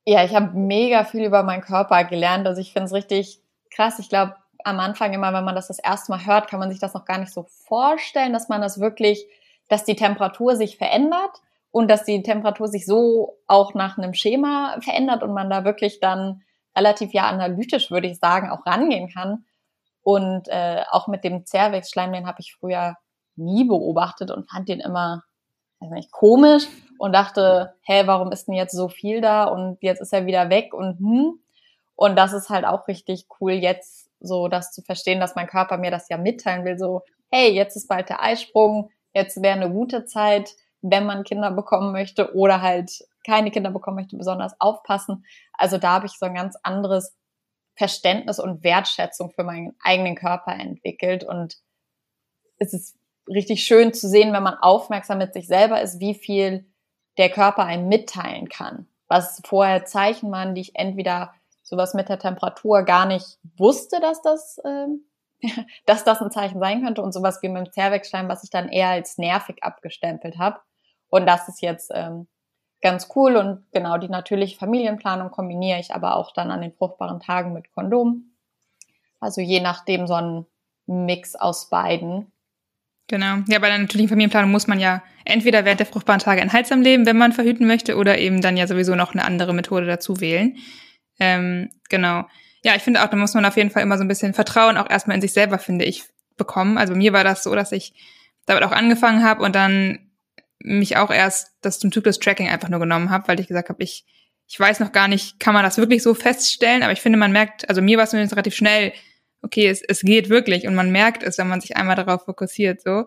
Ja, 0.05 0.25
ich 0.25 0.35
habe 0.35 0.59
mega 0.59 1.05
viel 1.05 1.25
über 1.25 1.43
meinen 1.43 1.63
Körper 1.63 2.05
gelernt. 2.05 2.47
Also 2.47 2.61
ich 2.61 2.73
finde 2.73 2.87
es 2.87 2.93
richtig 2.93 3.41
krass. 3.71 3.99
Ich 3.99 4.09
glaube, 4.09 4.37
am 4.65 4.81
Anfang 4.81 5.13
immer, 5.13 5.33
wenn 5.33 5.45
man 5.45 5.55
das 5.55 5.69
das 5.69 5.79
erste 5.79 6.13
Mal 6.13 6.25
hört, 6.25 6.49
kann 6.49 6.61
man 6.61 6.71
sich 6.71 6.81
das 6.81 6.95
noch 6.95 7.05
gar 7.05 7.19
nicht 7.19 7.33
so 7.33 7.47
vorstellen, 7.67 8.33
dass 8.33 8.49
man 8.49 8.61
das 8.61 8.81
wirklich, 8.81 9.27
dass 9.69 9.85
die 9.85 9.97
Temperatur 9.97 10.57
sich 10.57 10.77
verändert 10.77 11.43
und 11.71 11.91
dass 11.91 12.05
die 12.05 12.23
Temperatur 12.23 12.69
sich 12.69 12.87
so 12.87 13.39
auch 13.47 13.75
nach 13.75 13.99
einem 13.99 14.15
Schema 14.15 14.77
verändert 14.81 15.23
und 15.23 15.35
man 15.35 15.51
da 15.51 15.65
wirklich 15.65 16.01
dann 16.01 16.43
relativ 16.77 17.13
ja 17.13 17.29
analytisch, 17.29 17.91
würde 17.91 18.09
ich 18.09 18.19
sagen, 18.19 18.51
auch 18.51 18.67
rangehen 18.67 19.09
kann. 19.13 19.45
Und 20.03 20.49
äh, 20.49 20.83
auch 20.91 21.07
mit 21.07 21.25
dem 21.25 21.47
Zervixschleim, 21.47 22.13
den 22.13 22.27
habe 22.27 22.41
ich 22.41 22.55
früher 22.59 22.97
nie 23.37 23.65
beobachtet 23.65 24.31
und 24.31 24.51
fand 24.51 24.69
den 24.69 24.81
immer 24.81 25.23
also 25.81 25.95
nicht 25.95 26.13
komisch 26.13 26.67
und 26.99 27.13
dachte, 27.13 27.75
hä, 27.83 28.03
warum 28.07 28.31
ist 28.31 28.47
denn 28.47 28.55
jetzt 28.55 28.75
so 28.75 28.89
viel 28.89 29.21
da 29.21 29.45
und 29.45 29.79
jetzt 29.81 30.01
ist 30.01 30.13
er 30.13 30.27
wieder 30.27 30.49
weg 30.49 30.73
und 30.75 30.99
hm. 30.99 31.39
Und 31.95 32.17
das 32.17 32.33
ist 32.33 32.49
halt 32.49 32.65
auch 32.65 32.89
richtig 32.89 33.27
cool, 33.41 33.53
jetzt 33.53 34.11
so 34.19 34.49
das 34.49 34.73
zu 34.73 34.83
verstehen, 34.83 35.21
dass 35.21 35.35
mein 35.35 35.47
Körper 35.47 35.77
mir 35.77 35.91
das 35.91 36.09
ja 36.09 36.17
mitteilen 36.17 36.65
will, 36.65 36.79
so, 36.79 37.03
hey, 37.31 37.53
jetzt 37.53 37.77
ist 37.77 37.89
bald 37.89 38.09
der 38.09 38.23
Eisprung, 38.23 38.91
jetzt 39.13 39.43
wäre 39.43 39.57
eine 39.57 39.71
gute 39.71 40.05
Zeit, 40.05 40.55
wenn 40.81 41.07
man 41.07 41.25
Kinder 41.25 41.51
bekommen 41.51 41.93
möchte 41.93 42.35
oder 42.35 42.63
halt 42.63 43.05
keine 43.25 43.51
Kinder 43.51 43.71
bekommen 43.71 43.97
möchte, 43.97 44.17
besonders 44.17 44.59
aufpassen. 44.61 45.25
Also 45.53 45.79
da 45.79 45.93
habe 45.93 46.07
ich 46.07 46.13
so 46.13 46.27
ein 46.27 46.35
ganz 46.35 46.57
anderes 46.63 47.17
Verständnis 47.75 48.39
und 48.39 48.65
Wertschätzung 48.65 49.31
für 49.31 49.45
meinen 49.45 49.75
eigenen 49.83 50.15
Körper 50.15 50.53
entwickelt. 50.53 51.25
Und 51.25 51.57
es 52.59 52.73
ist 52.73 52.97
richtig 53.29 53.65
schön 53.65 53.93
zu 53.93 54.09
sehen, 54.09 54.33
wenn 54.33 54.43
man 54.43 54.57
aufmerksam 54.57 55.19
mit 55.19 55.33
sich 55.33 55.47
selber 55.47 55.81
ist, 55.81 56.01
wie 56.01 56.15
viel 56.15 56.67
der 57.19 57.31
Körper 57.31 57.65
einem 57.65 57.89
mitteilen 57.89 58.49
kann. 58.49 58.87
Was 59.09 59.41
vorher 59.45 59.85
Zeichen 59.85 60.31
waren, 60.31 60.55
die 60.55 60.63
ich 60.63 60.77
entweder 60.77 61.35
sowas 61.63 61.95
mit 61.95 62.09
der 62.09 62.19
Temperatur 62.19 62.83
gar 62.83 63.07
nicht 63.07 63.39
wusste, 63.57 64.01
dass 64.01 64.23
das, 64.23 64.59
äh, 64.59 64.87
dass 65.87 66.05
das 66.05 66.21
ein 66.21 66.31
Zeichen 66.31 66.61
sein 66.61 66.83
könnte 66.85 67.03
und 67.03 67.13
sowas 67.13 67.43
wie 67.43 67.49
mit 67.49 67.67
dem 67.67 67.73
Zervixschleim, 67.73 68.29
was 68.29 68.45
ich 68.45 68.51
dann 68.51 68.69
eher 68.69 68.89
als 68.89 69.19
nervig 69.19 69.63
abgestempelt 69.63 70.39
habe. 70.39 70.61
Und 71.09 71.27
das 71.27 71.49
ist 71.49 71.61
jetzt 71.61 71.91
ähm, 71.95 72.27
ganz 72.83 73.09
cool 73.15 73.37
und 73.37 73.65
genau 73.73 73.97
die 73.97 74.09
natürliche 74.09 74.59
Familienplanung 74.59 75.31
kombiniere 75.31 75.79
ich 75.79 75.95
aber 75.95 76.17
auch 76.17 76.33
dann 76.33 76.51
an 76.51 76.61
den 76.61 76.73
fruchtbaren 76.73 77.21
Tagen 77.21 77.53
mit 77.53 77.73
Kondom. 77.73 78.33
Also 79.21 79.41
je 79.41 79.61
nachdem 79.61 80.07
so 80.07 80.15
ein 80.15 80.47
Mix 80.87 81.37
aus 81.37 81.71
beiden. 81.71 82.33
Genau. 83.07 83.39
Ja, 83.47 83.59
bei 83.59 83.69
der 83.69 83.79
natürlichen 83.79 84.09
Familienplanung 84.09 84.51
muss 84.51 84.67
man 84.67 84.81
ja 84.81 85.03
entweder 85.25 85.65
während 85.65 85.81
der 85.81 85.87
fruchtbaren 85.87 86.21
Tage 86.21 86.41
enthaltsam 86.41 86.83
leben, 86.83 87.07
wenn 87.07 87.19
man 87.19 87.33
verhüten 87.33 87.67
möchte, 87.67 87.97
oder 87.97 88.19
eben 88.19 88.41
dann 88.41 88.57
ja 88.57 88.67
sowieso 88.67 88.95
noch 88.95 89.13
eine 89.13 89.25
andere 89.25 89.55
Methode 89.55 89.87
dazu 89.87 90.21
wählen. 90.21 90.57
Ähm, 91.21 91.71
genau. 91.89 92.25
Ja, 92.65 92.75
ich 92.75 92.83
finde 92.83 93.03
auch, 93.03 93.09
da 93.09 93.17
muss 93.17 93.35
man 93.35 93.45
auf 93.45 93.57
jeden 93.57 93.71
Fall 93.71 93.83
immer 93.83 93.99
so 93.99 94.05
ein 94.05 94.09
bisschen 94.09 94.35
Vertrauen 94.35 94.77
auch 94.77 94.89
erstmal 94.89 95.17
in 95.17 95.21
sich 95.21 95.33
selber, 95.33 95.59
finde 95.59 95.85
ich, 95.85 96.05
bekommen. 96.37 96.79
Also 96.79 96.95
bei 96.95 96.99
mir 96.99 97.13
war 97.13 97.25
das 97.25 97.43
so, 97.43 97.55
dass 97.55 97.71
ich 97.73 97.93
damit 98.47 98.65
auch 98.65 98.73
angefangen 98.73 99.23
habe 99.23 99.43
und 99.45 99.55
dann 99.55 100.12
mich 100.65 100.97
auch 100.97 101.11
erst 101.11 101.53
das 101.61 101.79
zum 101.79 101.93
Zyklus-Tracking 101.93 102.49
einfach 102.49 102.69
nur 102.69 102.81
genommen 102.81 103.11
habe, 103.11 103.29
weil 103.29 103.41
ich 103.41 103.49
gesagt 103.49 103.69
habe, 103.69 103.83
ich, 103.83 104.05
ich 104.49 104.59
weiß 104.59 104.81
noch 104.81 104.93
gar 104.93 105.09
nicht, 105.09 105.41
kann 105.41 105.55
man 105.55 105.65
das 105.65 105.79
wirklich 105.79 106.03
so 106.03 106.15
feststellen, 106.15 106.83
aber 106.83 106.93
ich 106.93 107.01
finde, 107.01 107.19
man 107.19 107.33
merkt, 107.33 107.69
also 107.69 107.83
mir 107.83 107.97
war 107.97 108.05
es 108.05 108.11
zumindest 108.11 108.35
relativ 108.35 108.55
schnell, 108.55 108.93
okay, 109.43 109.69
es, 109.69 109.83
es 109.83 110.01
geht 110.01 110.29
wirklich 110.29 110.67
und 110.67 110.75
man 110.75 110.91
merkt 110.91 111.23
es, 111.23 111.39
wenn 111.39 111.49
man 111.49 111.61
sich 111.61 111.77
einmal 111.77 111.97
darauf 111.97 112.25
fokussiert, 112.25 112.81
so. 112.83 113.07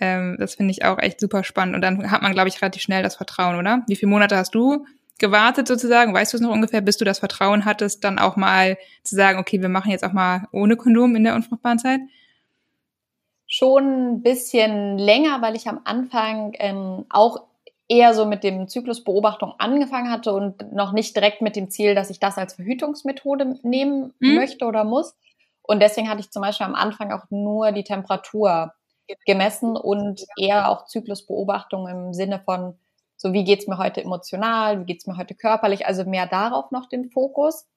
Ähm, 0.00 0.36
das 0.40 0.56
finde 0.56 0.72
ich 0.72 0.84
auch 0.84 0.98
echt 0.98 1.20
super 1.20 1.44
spannend 1.44 1.76
und 1.76 1.80
dann 1.82 2.10
hat 2.10 2.22
man, 2.22 2.32
glaube 2.32 2.48
ich, 2.48 2.60
relativ 2.60 2.82
schnell 2.82 3.02
das 3.02 3.16
Vertrauen, 3.16 3.56
oder? 3.56 3.84
Wie 3.86 3.96
viele 3.96 4.10
Monate 4.10 4.36
hast 4.36 4.54
du 4.54 4.86
gewartet 5.18 5.68
sozusagen? 5.68 6.12
Weißt 6.12 6.32
du 6.32 6.36
es 6.36 6.42
noch 6.42 6.50
ungefähr, 6.50 6.80
bis 6.80 6.96
du 6.96 7.04
das 7.04 7.20
Vertrauen 7.20 7.64
hattest, 7.64 8.02
dann 8.02 8.18
auch 8.18 8.36
mal 8.36 8.76
zu 9.04 9.14
sagen, 9.14 9.38
okay, 9.38 9.60
wir 9.60 9.68
machen 9.68 9.92
jetzt 9.92 10.04
auch 10.04 10.12
mal 10.12 10.48
ohne 10.50 10.76
Kondom 10.76 11.14
in 11.14 11.24
der 11.24 11.36
unfruchtbaren 11.36 11.78
Zeit? 11.78 12.00
Schon 13.56 14.14
ein 14.14 14.22
bisschen 14.22 14.98
länger, 14.98 15.40
weil 15.40 15.54
ich 15.54 15.68
am 15.68 15.80
Anfang 15.84 16.54
ähm, 16.58 17.06
auch 17.08 17.44
eher 17.86 18.12
so 18.12 18.26
mit 18.26 18.42
dem 18.42 18.66
Zyklusbeobachtung 18.66 19.54
angefangen 19.58 20.10
hatte 20.10 20.32
und 20.32 20.72
noch 20.72 20.92
nicht 20.92 21.14
direkt 21.14 21.40
mit 21.40 21.54
dem 21.54 21.70
Ziel, 21.70 21.94
dass 21.94 22.10
ich 22.10 22.18
das 22.18 22.36
als 22.36 22.54
Verhütungsmethode 22.54 23.60
nehmen 23.62 24.12
mhm. 24.18 24.34
möchte 24.34 24.64
oder 24.64 24.82
muss. 24.82 25.14
Und 25.62 25.80
deswegen 25.80 26.10
hatte 26.10 26.20
ich 26.20 26.32
zum 26.32 26.42
Beispiel 26.42 26.66
am 26.66 26.74
Anfang 26.74 27.12
auch 27.12 27.26
nur 27.30 27.70
die 27.70 27.84
Temperatur 27.84 28.72
gemessen 29.24 29.76
und 29.76 30.24
eher 30.36 30.68
auch 30.68 30.86
Zyklusbeobachtung 30.86 31.86
im 31.86 32.12
Sinne 32.12 32.40
von, 32.44 32.76
so 33.16 33.32
wie 33.32 33.44
geht's 33.44 33.68
mir 33.68 33.78
heute 33.78 34.02
emotional, 34.02 34.80
wie 34.80 34.84
geht's 34.84 35.06
mir 35.06 35.16
heute 35.16 35.36
körperlich, 35.36 35.86
also 35.86 36.04
mehr 36.04 36.26
darauf 36.26 36.72
noch 36.72 36.88
den 36.88 37.08
Fokus. 37.10 37.68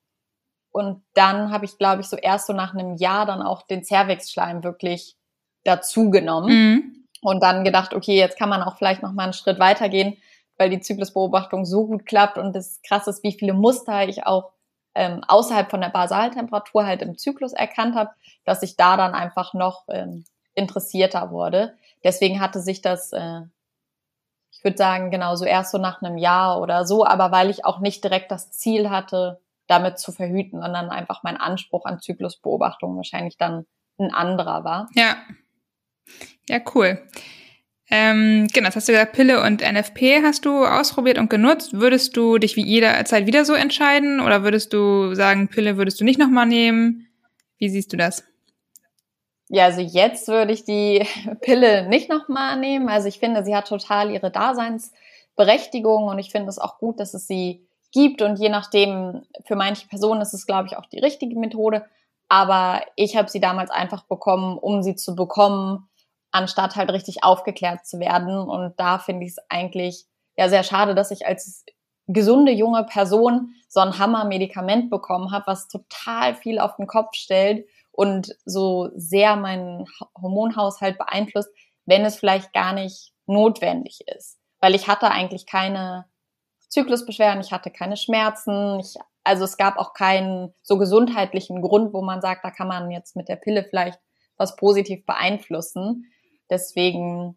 Und 0.71 1.03
dann 1.13 1.51
habe 1.51 1.65
ich, 1.65 1.77
glaube 1.77 2.01
ich, 2.01 2.07
so 2.07 2.17
erst 2.17 2.47
so 2.47 2.53
nach 2.53 2.73
einem 2.73 2.95
Jahr 2.95 3.27
dann 3.27 3.43
auch 3.43 3.61
den 3.61 3.83
Cervixschleim 3.83 4.63
wirklich 4.63 5.17
dazu 5.63 6.09
genommen 6.09 6.49
mhm. 6.49 7.05
und 7.21 7.43
dann 7.43 7.63
gedacht, 7.63 7.93
okay, 7.93 8.17
jetzt 8.17 8.37
kann 8.37 8.49
man 8.49 8.63
auch 8.63 8.77
vielleicht 8.77 9.03
noch 9.03 9.11
mal 9.11 9.23
einen 9.23 9.33
Schritt 9.33 9.59
weitergehen, 9.59 10.17
weil 10.57 10.69
die 10.69 10.79
Zyklusbeobachtung 10.79 11.65
so 11.65 11.85
gut 11.85 12.05
klappt 12.05 12.37
und 12.37 12.55
es 12.55 12.81
krass 12.81 13.07
ist, 13.07 13.23
wie 13.23 13.33
viele 13.33 13.53
Muster 13.53 14.07
ich 14.07 14.25
auch 14.25 14.51
ähm, 14.95 15.21
außerhalb 15.27 15.69
von 15.69 15.81
der 15.81 15.89
Basaltemperatur 15.89 16.85
halt 16.85 17.03
im 17.03 17.17
Zyklus 17.17 17.53
erkannt 17.53 17.95
habe, 17.95 18.09
dass 18.45 18.63
ich 18.63 18.75
da 18.77 18.97
dann 18.97 19.13
einfach 19.13 19.53
noch 19.53 19.85
ähm, 19.89 20.25
interessierter 20.55 21.29
wurde. 21.29 21.77
Deswegen 22.03 22.41
hatte 22.41 22.59
sich 22.59 22.81
das, 22.81 23.13
äh, 23.13 23.41
ich 24.51 24.63
würde 24.63 24.77
sagen, 24.77 25.11
genau 25.11 25.35
so 25.35 25.45
erst 25.45 25.71
so 25.71 25.77
nach 25.77 26.01
einem 26.01 26.17
Jahr 26.17 26.59
oder 26.59 26.85
so, 26.87 27.05
aber 27.05 27.31
weil 27.31 27.51
ich 27.51 27.63
auch 27.63 27.79
nicht 27.79 28.03
direkt 28.03 28.31
das 28.31 28.51
Ziel 28.51 28.89
hatte, 28.89 29.39
damit 29.67 29.99
zu 29.99 30.11
verhüten, 30.11 30.61
sondern 30.61 30.89
einfach 30.89 31.21
mein 31.23 31.37
Anspruch 31.37 31.85
an 31.85 31.99
Zyklusbeobachtung 31.99 32.95
wahrscheinlich 32.95 33.37
dann 33.37 33.67
ein 33.99 34.13
anderer 34.13 34.63
war. 34.63 34.89
Ja. 34.93 35.17
Ja, 36.49 36.59
cool. 36.73 37.01
Ähm, 37.89 38.47
genau, 38.53 38.67
das 38.67 38.75
hast 38.75 38.89
du 38.89 38.91
gesagt, 38.91 39.13
Pille 39.13 39.41
und 39.41 39.61
NFP 39.61 40.21
hast 40.21 40.45
du 40.45 40.65
ausprobiert 40.65 41.17
und 41.17 41.29
genutzt. 41.29 41.73
Würdest 41.73 42.17
du 42.17 42.37
dich 42.37 42.57
wie 42.57 42.65
jederzeit 42.65 43.25
wieder 43.27 43.45
so 43.45 43.53
entscheiden 43.53 44.19
oder 44.19 44.43
würdest 44.43 44.73
du 44.73 45.15
sagen, 45.15 45.47
Pille 45.47 45.77
würdest 45.77 46.01
du 46.01 46.03
nicht 46.03 46.19
nochmal 46.19 46.47
nehmen? 46.47 47.07
Wie 47.57 47.69
siehst 47.69 47.93
du 47.93 47.97
das? 47.97 48.23
Ja, 49.49 49.65
also 49.65 49.79
jetzt 49.79 50.27
würde 50.27 50.51
ich 50.51 50.65
die 50.65 51.05
Pille 51.41 51.87
nicht 51.87 52.09
nochmal 52.09 52.59
nehmen. 52.59 52.89
Also 52.89 53.07
ich 53.07 53.19
finde, 53.19 53.45
sie 53.45 53.55
hat 53.55 53.69
total 53.69 54.11
ihre 54.11 54.31
Daseinsberechtigung 54.31 56.07
und 56.07 56.19
ich 56.19 56.31
finde 56.31 56.49
es 56.49 56.59
auch 56.59 56.79
gut, 56.79 56.99
dass 56.99 57.13
es 57.13 57.27
sie 57.27 57.65
gibt 57.93 58.21
und 58.21 58.37
je 58.37 58.49
nachdem, 58.49 59.23
für 59.45 59.55
manche 59.55 59.87
Personen 59.87 60.19
ist 60.19 60.33
es, 60.33 60.45
glaube 60.45 60.67
ich, 60.67 60.77
auch 60.77 60.87
die 60.87 60.99
richtige 60.99 61.39
Methode. 61.39 61.85
Aber 62.27 62.81
ich 62.97 63.15
habe 63.15 63.29
sie 63.29 63.39
damals 63.39 63.71
einfach 63.71 64.03
bekommen, 64.03 64.57
um 64.57 64.83
sie 64.83 64.95
zu 64.95 65.15
bekommen, 65.15 65.87
anstatt 66.37 66.75
halt 66.75 66.91
richtig 66.91 67.23
aufgeklärt 67.23 67.85
zu 67.85 67.99
werden. 67.99 68.37
Und 68.37 68.79
da 68.79 68.99
finde 68.99 69.25
ich 69.25 69.31
es 69.31 69.37
eigentlich 69.49 70.05
ja 70.37 70.49
sehr 70.49 70.63
schade, 70.63 70.95
dass 70.95 71.11
ich 71.11 71.25
als 71.25 71.65
gesunde 72.07 72.51
junge 72.51 72.85
Person 72.85 73.53
so 73.67 73.79
ein 73.81 73.97
Hammer-Medikament 73.97 74.89
bekommen 74.89 75.31
habe, 75.31 75.47
was 75.47 75.67
total 75.67 76.35
viel 76.35 76.59
auf 76.59 76.77
den 76.77 76.87
Kopf 76.87 77.15
stellt 77.15 77.67
und 77.91 78.35
so 78.45 78.89
sehr 78.95 79.35
meinen 79.35 79.85
Hormonhaushalt 80.21 80.97
beeinflusst, 80.97 81.49
wenn 81.85 82.05
es 82.05 82.17
vielleicht 82.17 82.53
gar 82.53 82.73
nicht 82.73 83.11
notwendig 83.25 84.01
ist. 84.15 84.39
Weil 84.61 84.75
ich 84.75 84.87
hatte 84.87 85.11
eigentlich 85.11 85.45
keine 85.45 86.05
Zyklusbeschwerden, 86.69 87.41
ich 87.41 87.51
hatte 87.51 87.71
keine 87.71 87.97
Schmerzen, 87.97 88.79
ich, 88.79 88.95
also 89.23 89.43
es 89.43 89.57
gab 89.57 89.77
auch 89.77 89.93
keinen 89.93 90.53
so 90.63 90.77
gesundheitlichen 90.77 91.61
Grund, 91.61 91.93
wo 91.93 92.01
man 92.01 92.21
sagt, 92.21 92.45
da 92.45 92.51
kann 92.51 92.67
man 92.67 92.91
jetzt 92.91 93.15
mit 93.15 93.27
der 93.27 93.35
Pille 93.35 93.65
vielleicht 93.67 93.99
was 94.37 94.55
positiv 94.55 95.05
beeinflussen. 95.05 96.05
Deswegen, 96.49 97.35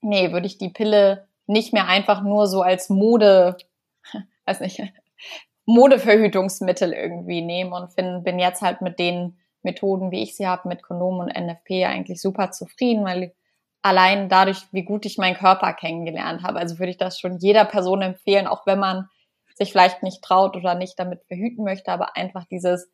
nee, 0.00 0.32
würde 0.32 0.46
ich 0.46 0.58
die 0.58 0.70
Pille 0.70 1.28
nicht 1.46 1.72
mehr 1.72 1.86
einfach 1.86 2.22
nur 2.22 2.46
so 2.46 2.62
als 2.62 2.88
Mode, 2.88 3.56
weiß 4.46 4.60
nicht, 4.60 4.82
Modeverhütungsmittel 5.66 6.92
irgendwie 6.92 7.42
nehmen 7.42 7.72
und 7.72 7.92
find, 7.92 8.24
bin 8.24 8.38
jetzt 8.38 8.62
halt 8.62 8.80
mit 8.80 8.98
den 8.98 9.38
Methoden, 9.62 10.10
wie 10.10 10.22
ich 10.22 10.36
sie 10.36 10.46
habe, 10.46 10.68
mit 10.68 10.82
Kondom 10.82 11.18
und 11.18 11.28
NFP 11.28 11.84
eigentlich 11.84 12.20
super 12.20 12.50
zufrieden, 12.52 13.04
weil 13.04 13.34
allein 13.82 14.28
dadurch, 14.28 14.62
wie 14.72 14.82
gut 14.82 15.04
ich 15.04 15.18
meinen 15.18 15.36
Körper 15.36 15.72
kennengelernt 15.72 16.42
habe, 16.42 16.58
also 16.58 16.78
würde 16.78 16.90
ich 16.90 16.96
das 16.96 17.18
schon 17.18 17.38
jeder 17.38 17.64
Person 17.64 18.02
empfehlen, 18.02 18.46
auch 18.46 18.66
wenn 18.66 18.78
man 18.78 19.08
sich 19.54 19.72
vielleicht 19.72 20.02
nicht 20.02 20.22
traut 20.22 20.56
oder 20.56 20.74
nicht 20.74 20.98
damit 20.98 21.24
verhüten 21.24 21.64
möchte, 21.64 21.90
aber 21.90 22.16
einfach 22.16 22.44
dieses, 22.46 22.90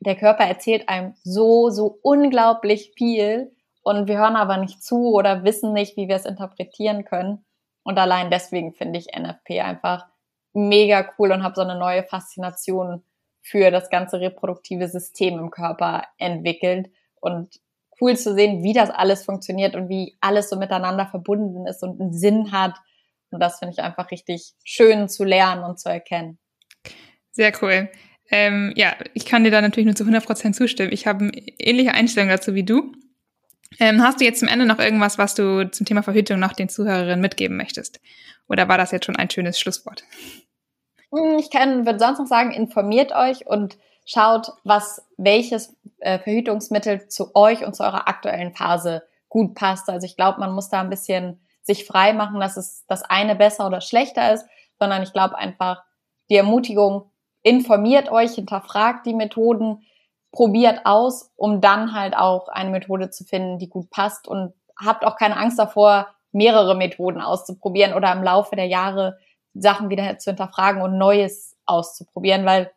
der 0.00 0.16
Körper 0.16 0.44
erzählt 0.44 0.88
einem 0.88 1.14
so, 1.22 1.70
so 1.70 1.98
unglaublich 2.02 2.92
viel 2.96 3.54
und 3.82 4.08
wir 4.08 4.18
hören 4.18 4.36
aber 4.36 4.56
nicht 4.56 4.82
zu 4.82 5.12
oder 5.12 5.44
wissen 5.44 5.72
nicht, 5.72 5.96
wie 5.96 6.08
wir 6.08 6.16
es 6.16 6.24
interpretieren 6.24 7.04
können. 7.04 7.44
Und 7.82 7.98
allein 7.98 8.30
deswegen 8.30 8.72
finde 8.72 8.98
ich 8.98 9.16
NFP 9.16 9.60
einfach 9.60 10.06
mega 10.52 11.08
cool 11.18 11.32
und 11.32 11.42
habe 11.42 11.54
so 11.54 11.62
eine 11.62 11.78
neue 11.78 12.04
Faszination 12.04 13.02
für 13.40 13.70
das 13.70 13.90
ganze 13.90 14.20
reproduktive 14.20 14.88
System 14.88 15.38
im 15.38 15.50
Körper 15.50 16.04
entwickelt 16.18 16.90
und 17.20 17.60
cool 18.00 18.16
zu 18.16 18.34
sehen, 18.34 18.62
wie 18.62 18.72
das 18.72 18.90
alles 18.90 19.24
funktioniert 19.24 19.74
und 19.74 19.88
wie 19.88 20.16
alles 20.20 20.48
so 20.48 20.56
miteinander 20.56 21.06
verbunden 21.06 21.66
ist 21.66 21.82
und 21.82 22.00
einen 22.00 22.12
Sinn 22.12 22.52
hat. 22.52 22.74
Und 23.30 23.40
das 23.40 23.58
finde 23.58 23.72
ich 23.72 23.82
einfach 23.82 24.10
richtig 24.10 24.52
schön 24.64 25.08
zu 25.08 25.24
lernen 25.24 25.64
und 25.64 25.80
zu 25.80 25.88
erkennen. 25.88 26.38
Sehr 27.30 27.52
cool. 27.62 27.88
Ähm, 28.30 28.72
ja, 28.76 28.94
ich 29.14 29.26
kann 29.26 29.44
dir 29.44 29.50
da 29.50 29.60
natürlich 29.60 29.86
nur 29.86 29.96
zu 29.96 30.04
100% 30.04 30.52
zustimmen. 30.52 30.92
Ich 30.92 31.06
habe 31.06 31.24
eine 31.24 31.32
ähnliche 31.58 31.94
Einstellung 31.94 32.28
dazu 32.28 32.54
wie 32.54 32.62
du. 32.62 32.92
Ähm, 33.78 34.02
hast 34.02 34.20
du 34.20 34.24
jetzt 34.24 34.40
zum 34.40 34.48
Ende 34.48 34.66
noch 34.66 34.78
irgendwas, 34.78 35.18
was 35.18 35.34
du 35.34 35.70
zum 35.70 35.86
Thema 35.86 36.02
Verhütung 36.02 36.38
noch 36.38 36.52
den 36.52 36.68
Zuhörerinnen 36.68 37.20
mitgeben 37.20 37.56
möchtest? 37.56 38.00
Oder 38.48 38.68
war 38.68 38.78
das 38.78 38.90
jetzt 38.90 39.06
schon 39.06 39.16
ein 39.16 39.30
schönes 39.30 39.58
Schlusswort? 39.58 40.04
Hm, 41.12 41.38
ich 41.38 41.50
kann, 41.50 41.86
würde 41.86 41.98
sonst 41.98 42.18
noch 42.18 42.26
sagen, 42.26 42.52
informiert 42.52 43.12
euch 43.12 43.46
und 43.46 43.76
schaut, 44.04 44.52
was, 44.64 45.06
welches 45.16 45.76
äh, 46.00 46.18
Verhütungsmittel 46.18 47.08
zu 47.08 47.34
euch 47.34 47.64
und 47.64 47.74
zu 47.74 47.82
eurer 47.82 48.08
aktuellen 48.08 48.54
Phase 48.54 49.02
gut 49.28 49.54
passt. 49.54 49.88
Also 49.88 50.06
ich 50.06 50.16
glaube, 50.16 50.40
man 50.40 50.52
muss 50.52 50.68
da 50.68 50.80
ein 50.80 50.90
bisschen 50.90 51.40
sich 51.62 51.86
frei 51.86 52.12
machen, 52.12 52.40
dass 52.40 52.56
es 52.56 52.84
das 52.86 53.02
eine 53.02 53.36
besser 53.36 53.66
oder 53.66 53.80
schlechter 53.80 54.32
ist, 54.32 54.46
sondern 54.78 55.02
ich 55.02 55.12
glaube 55.12 55.38
einfach 55.38 55.84
die 56.28 56.36
Ermutigung, 56.36 57.10
informiert 57.42 58.10
euch, 58.10 58.34
hinterfragt 58.34 59.06
die 59.06 59.14
Methoden, 59.14 59.82
probiert 60.32 60.80
aus, 60.84 61.30
um 61.36 61.60
dann 61.60 61.94
halt 61.94 62.16
auch 62.16 62.48
eine 62.48 62.70
Methode 62.70 63.10
zu 63.10 63.24
finden, 63.24 63.58
die 63.58 63.68
gut 63.68 63.90
passt 63.90 64.26
und 64.26 64.54
habt 64.76 65.04
auch 65.04 65.16
keine 65.16 65.36
Angst 65.36 65.58
davor, 65.58 66.08
mehrere 66.32 66.74
Methoden 66.74 67.20
auszuprobieren 67.20 67.92
oder 67.94 68.10
im 68.12 68.22
Laufe 68.22 68.56
der 68.56 68.66
Jahre 68.66 69.18
Sachen 69.54 69.90
wieder 69.90 70.18
zu 70.18 70.30
hinterfragen 70.30 70.80
und 70.80 70.96
Neues 70.96 71.56
auszuprobieren, 71.66 72.46
weil 72.46 72.72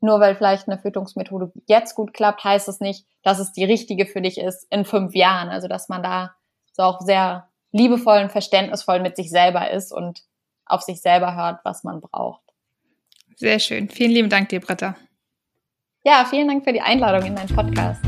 nur 0.00 0.20
weil 0.20 0.34
vielleicht 0.34 0.68
eine 0.68 0.78
Fütterungsmethode 0.78 1.52
jetzt 1.66 1.94
gut 1.94 2.14
klappt, 2.14 2.42
heißt 2.44 2.68
es 2.68 2.80
nicht, 2.80 3.04
dass 3.22 3.38
es 3.38 3.52
die 3.52 3.64
richtige 3.64 4.06
für 4.06 4.22
dich 4.22 4.38
ist 4.38 4.66
in 4.70 4.84
fünf 4.84 5.14
Jahren. 5.14 5.50
Also 5.50 5.68
dass 5.68 5.88
man 5.88 6.02
da 6.02 6.34
so 6.72 6.84
auch 6.84 7.00
sehr 7.00 7.48
liebevoll 7.72 8.22
und 8.22 8.32
verständnisvoll 8.32 9.00
mit 9.00 9.16
sich 9.16 9.28
selber 9.28 9.70
ist 9.70 9.92
und 9.92 10.22
auf 10.64 10.82
sich 10.82 11.02
selber 11.02 11.34
hört, 11.34 11.60
was 11.64 11.84
man 11.84 12.00
braucht. 12.00 12.42
Sehr 13.36 13.58
schön. 13.58 13.88
Vielen 13.88 14.12
lieben 14.12 14.30
Dank 14.30 14.48
dir, 14.48 14.60
Britta. 14.60 14.96
Ja, 16.02 16.24
vielen 16.24 16.48
Dank 16.48 16.64
für 16.64 16.72
die 16.72 16.80
Einladung 16.80 17.26
in 17.26 17.36
deinen 17.36 17.54
Podcast. 17.54 18.00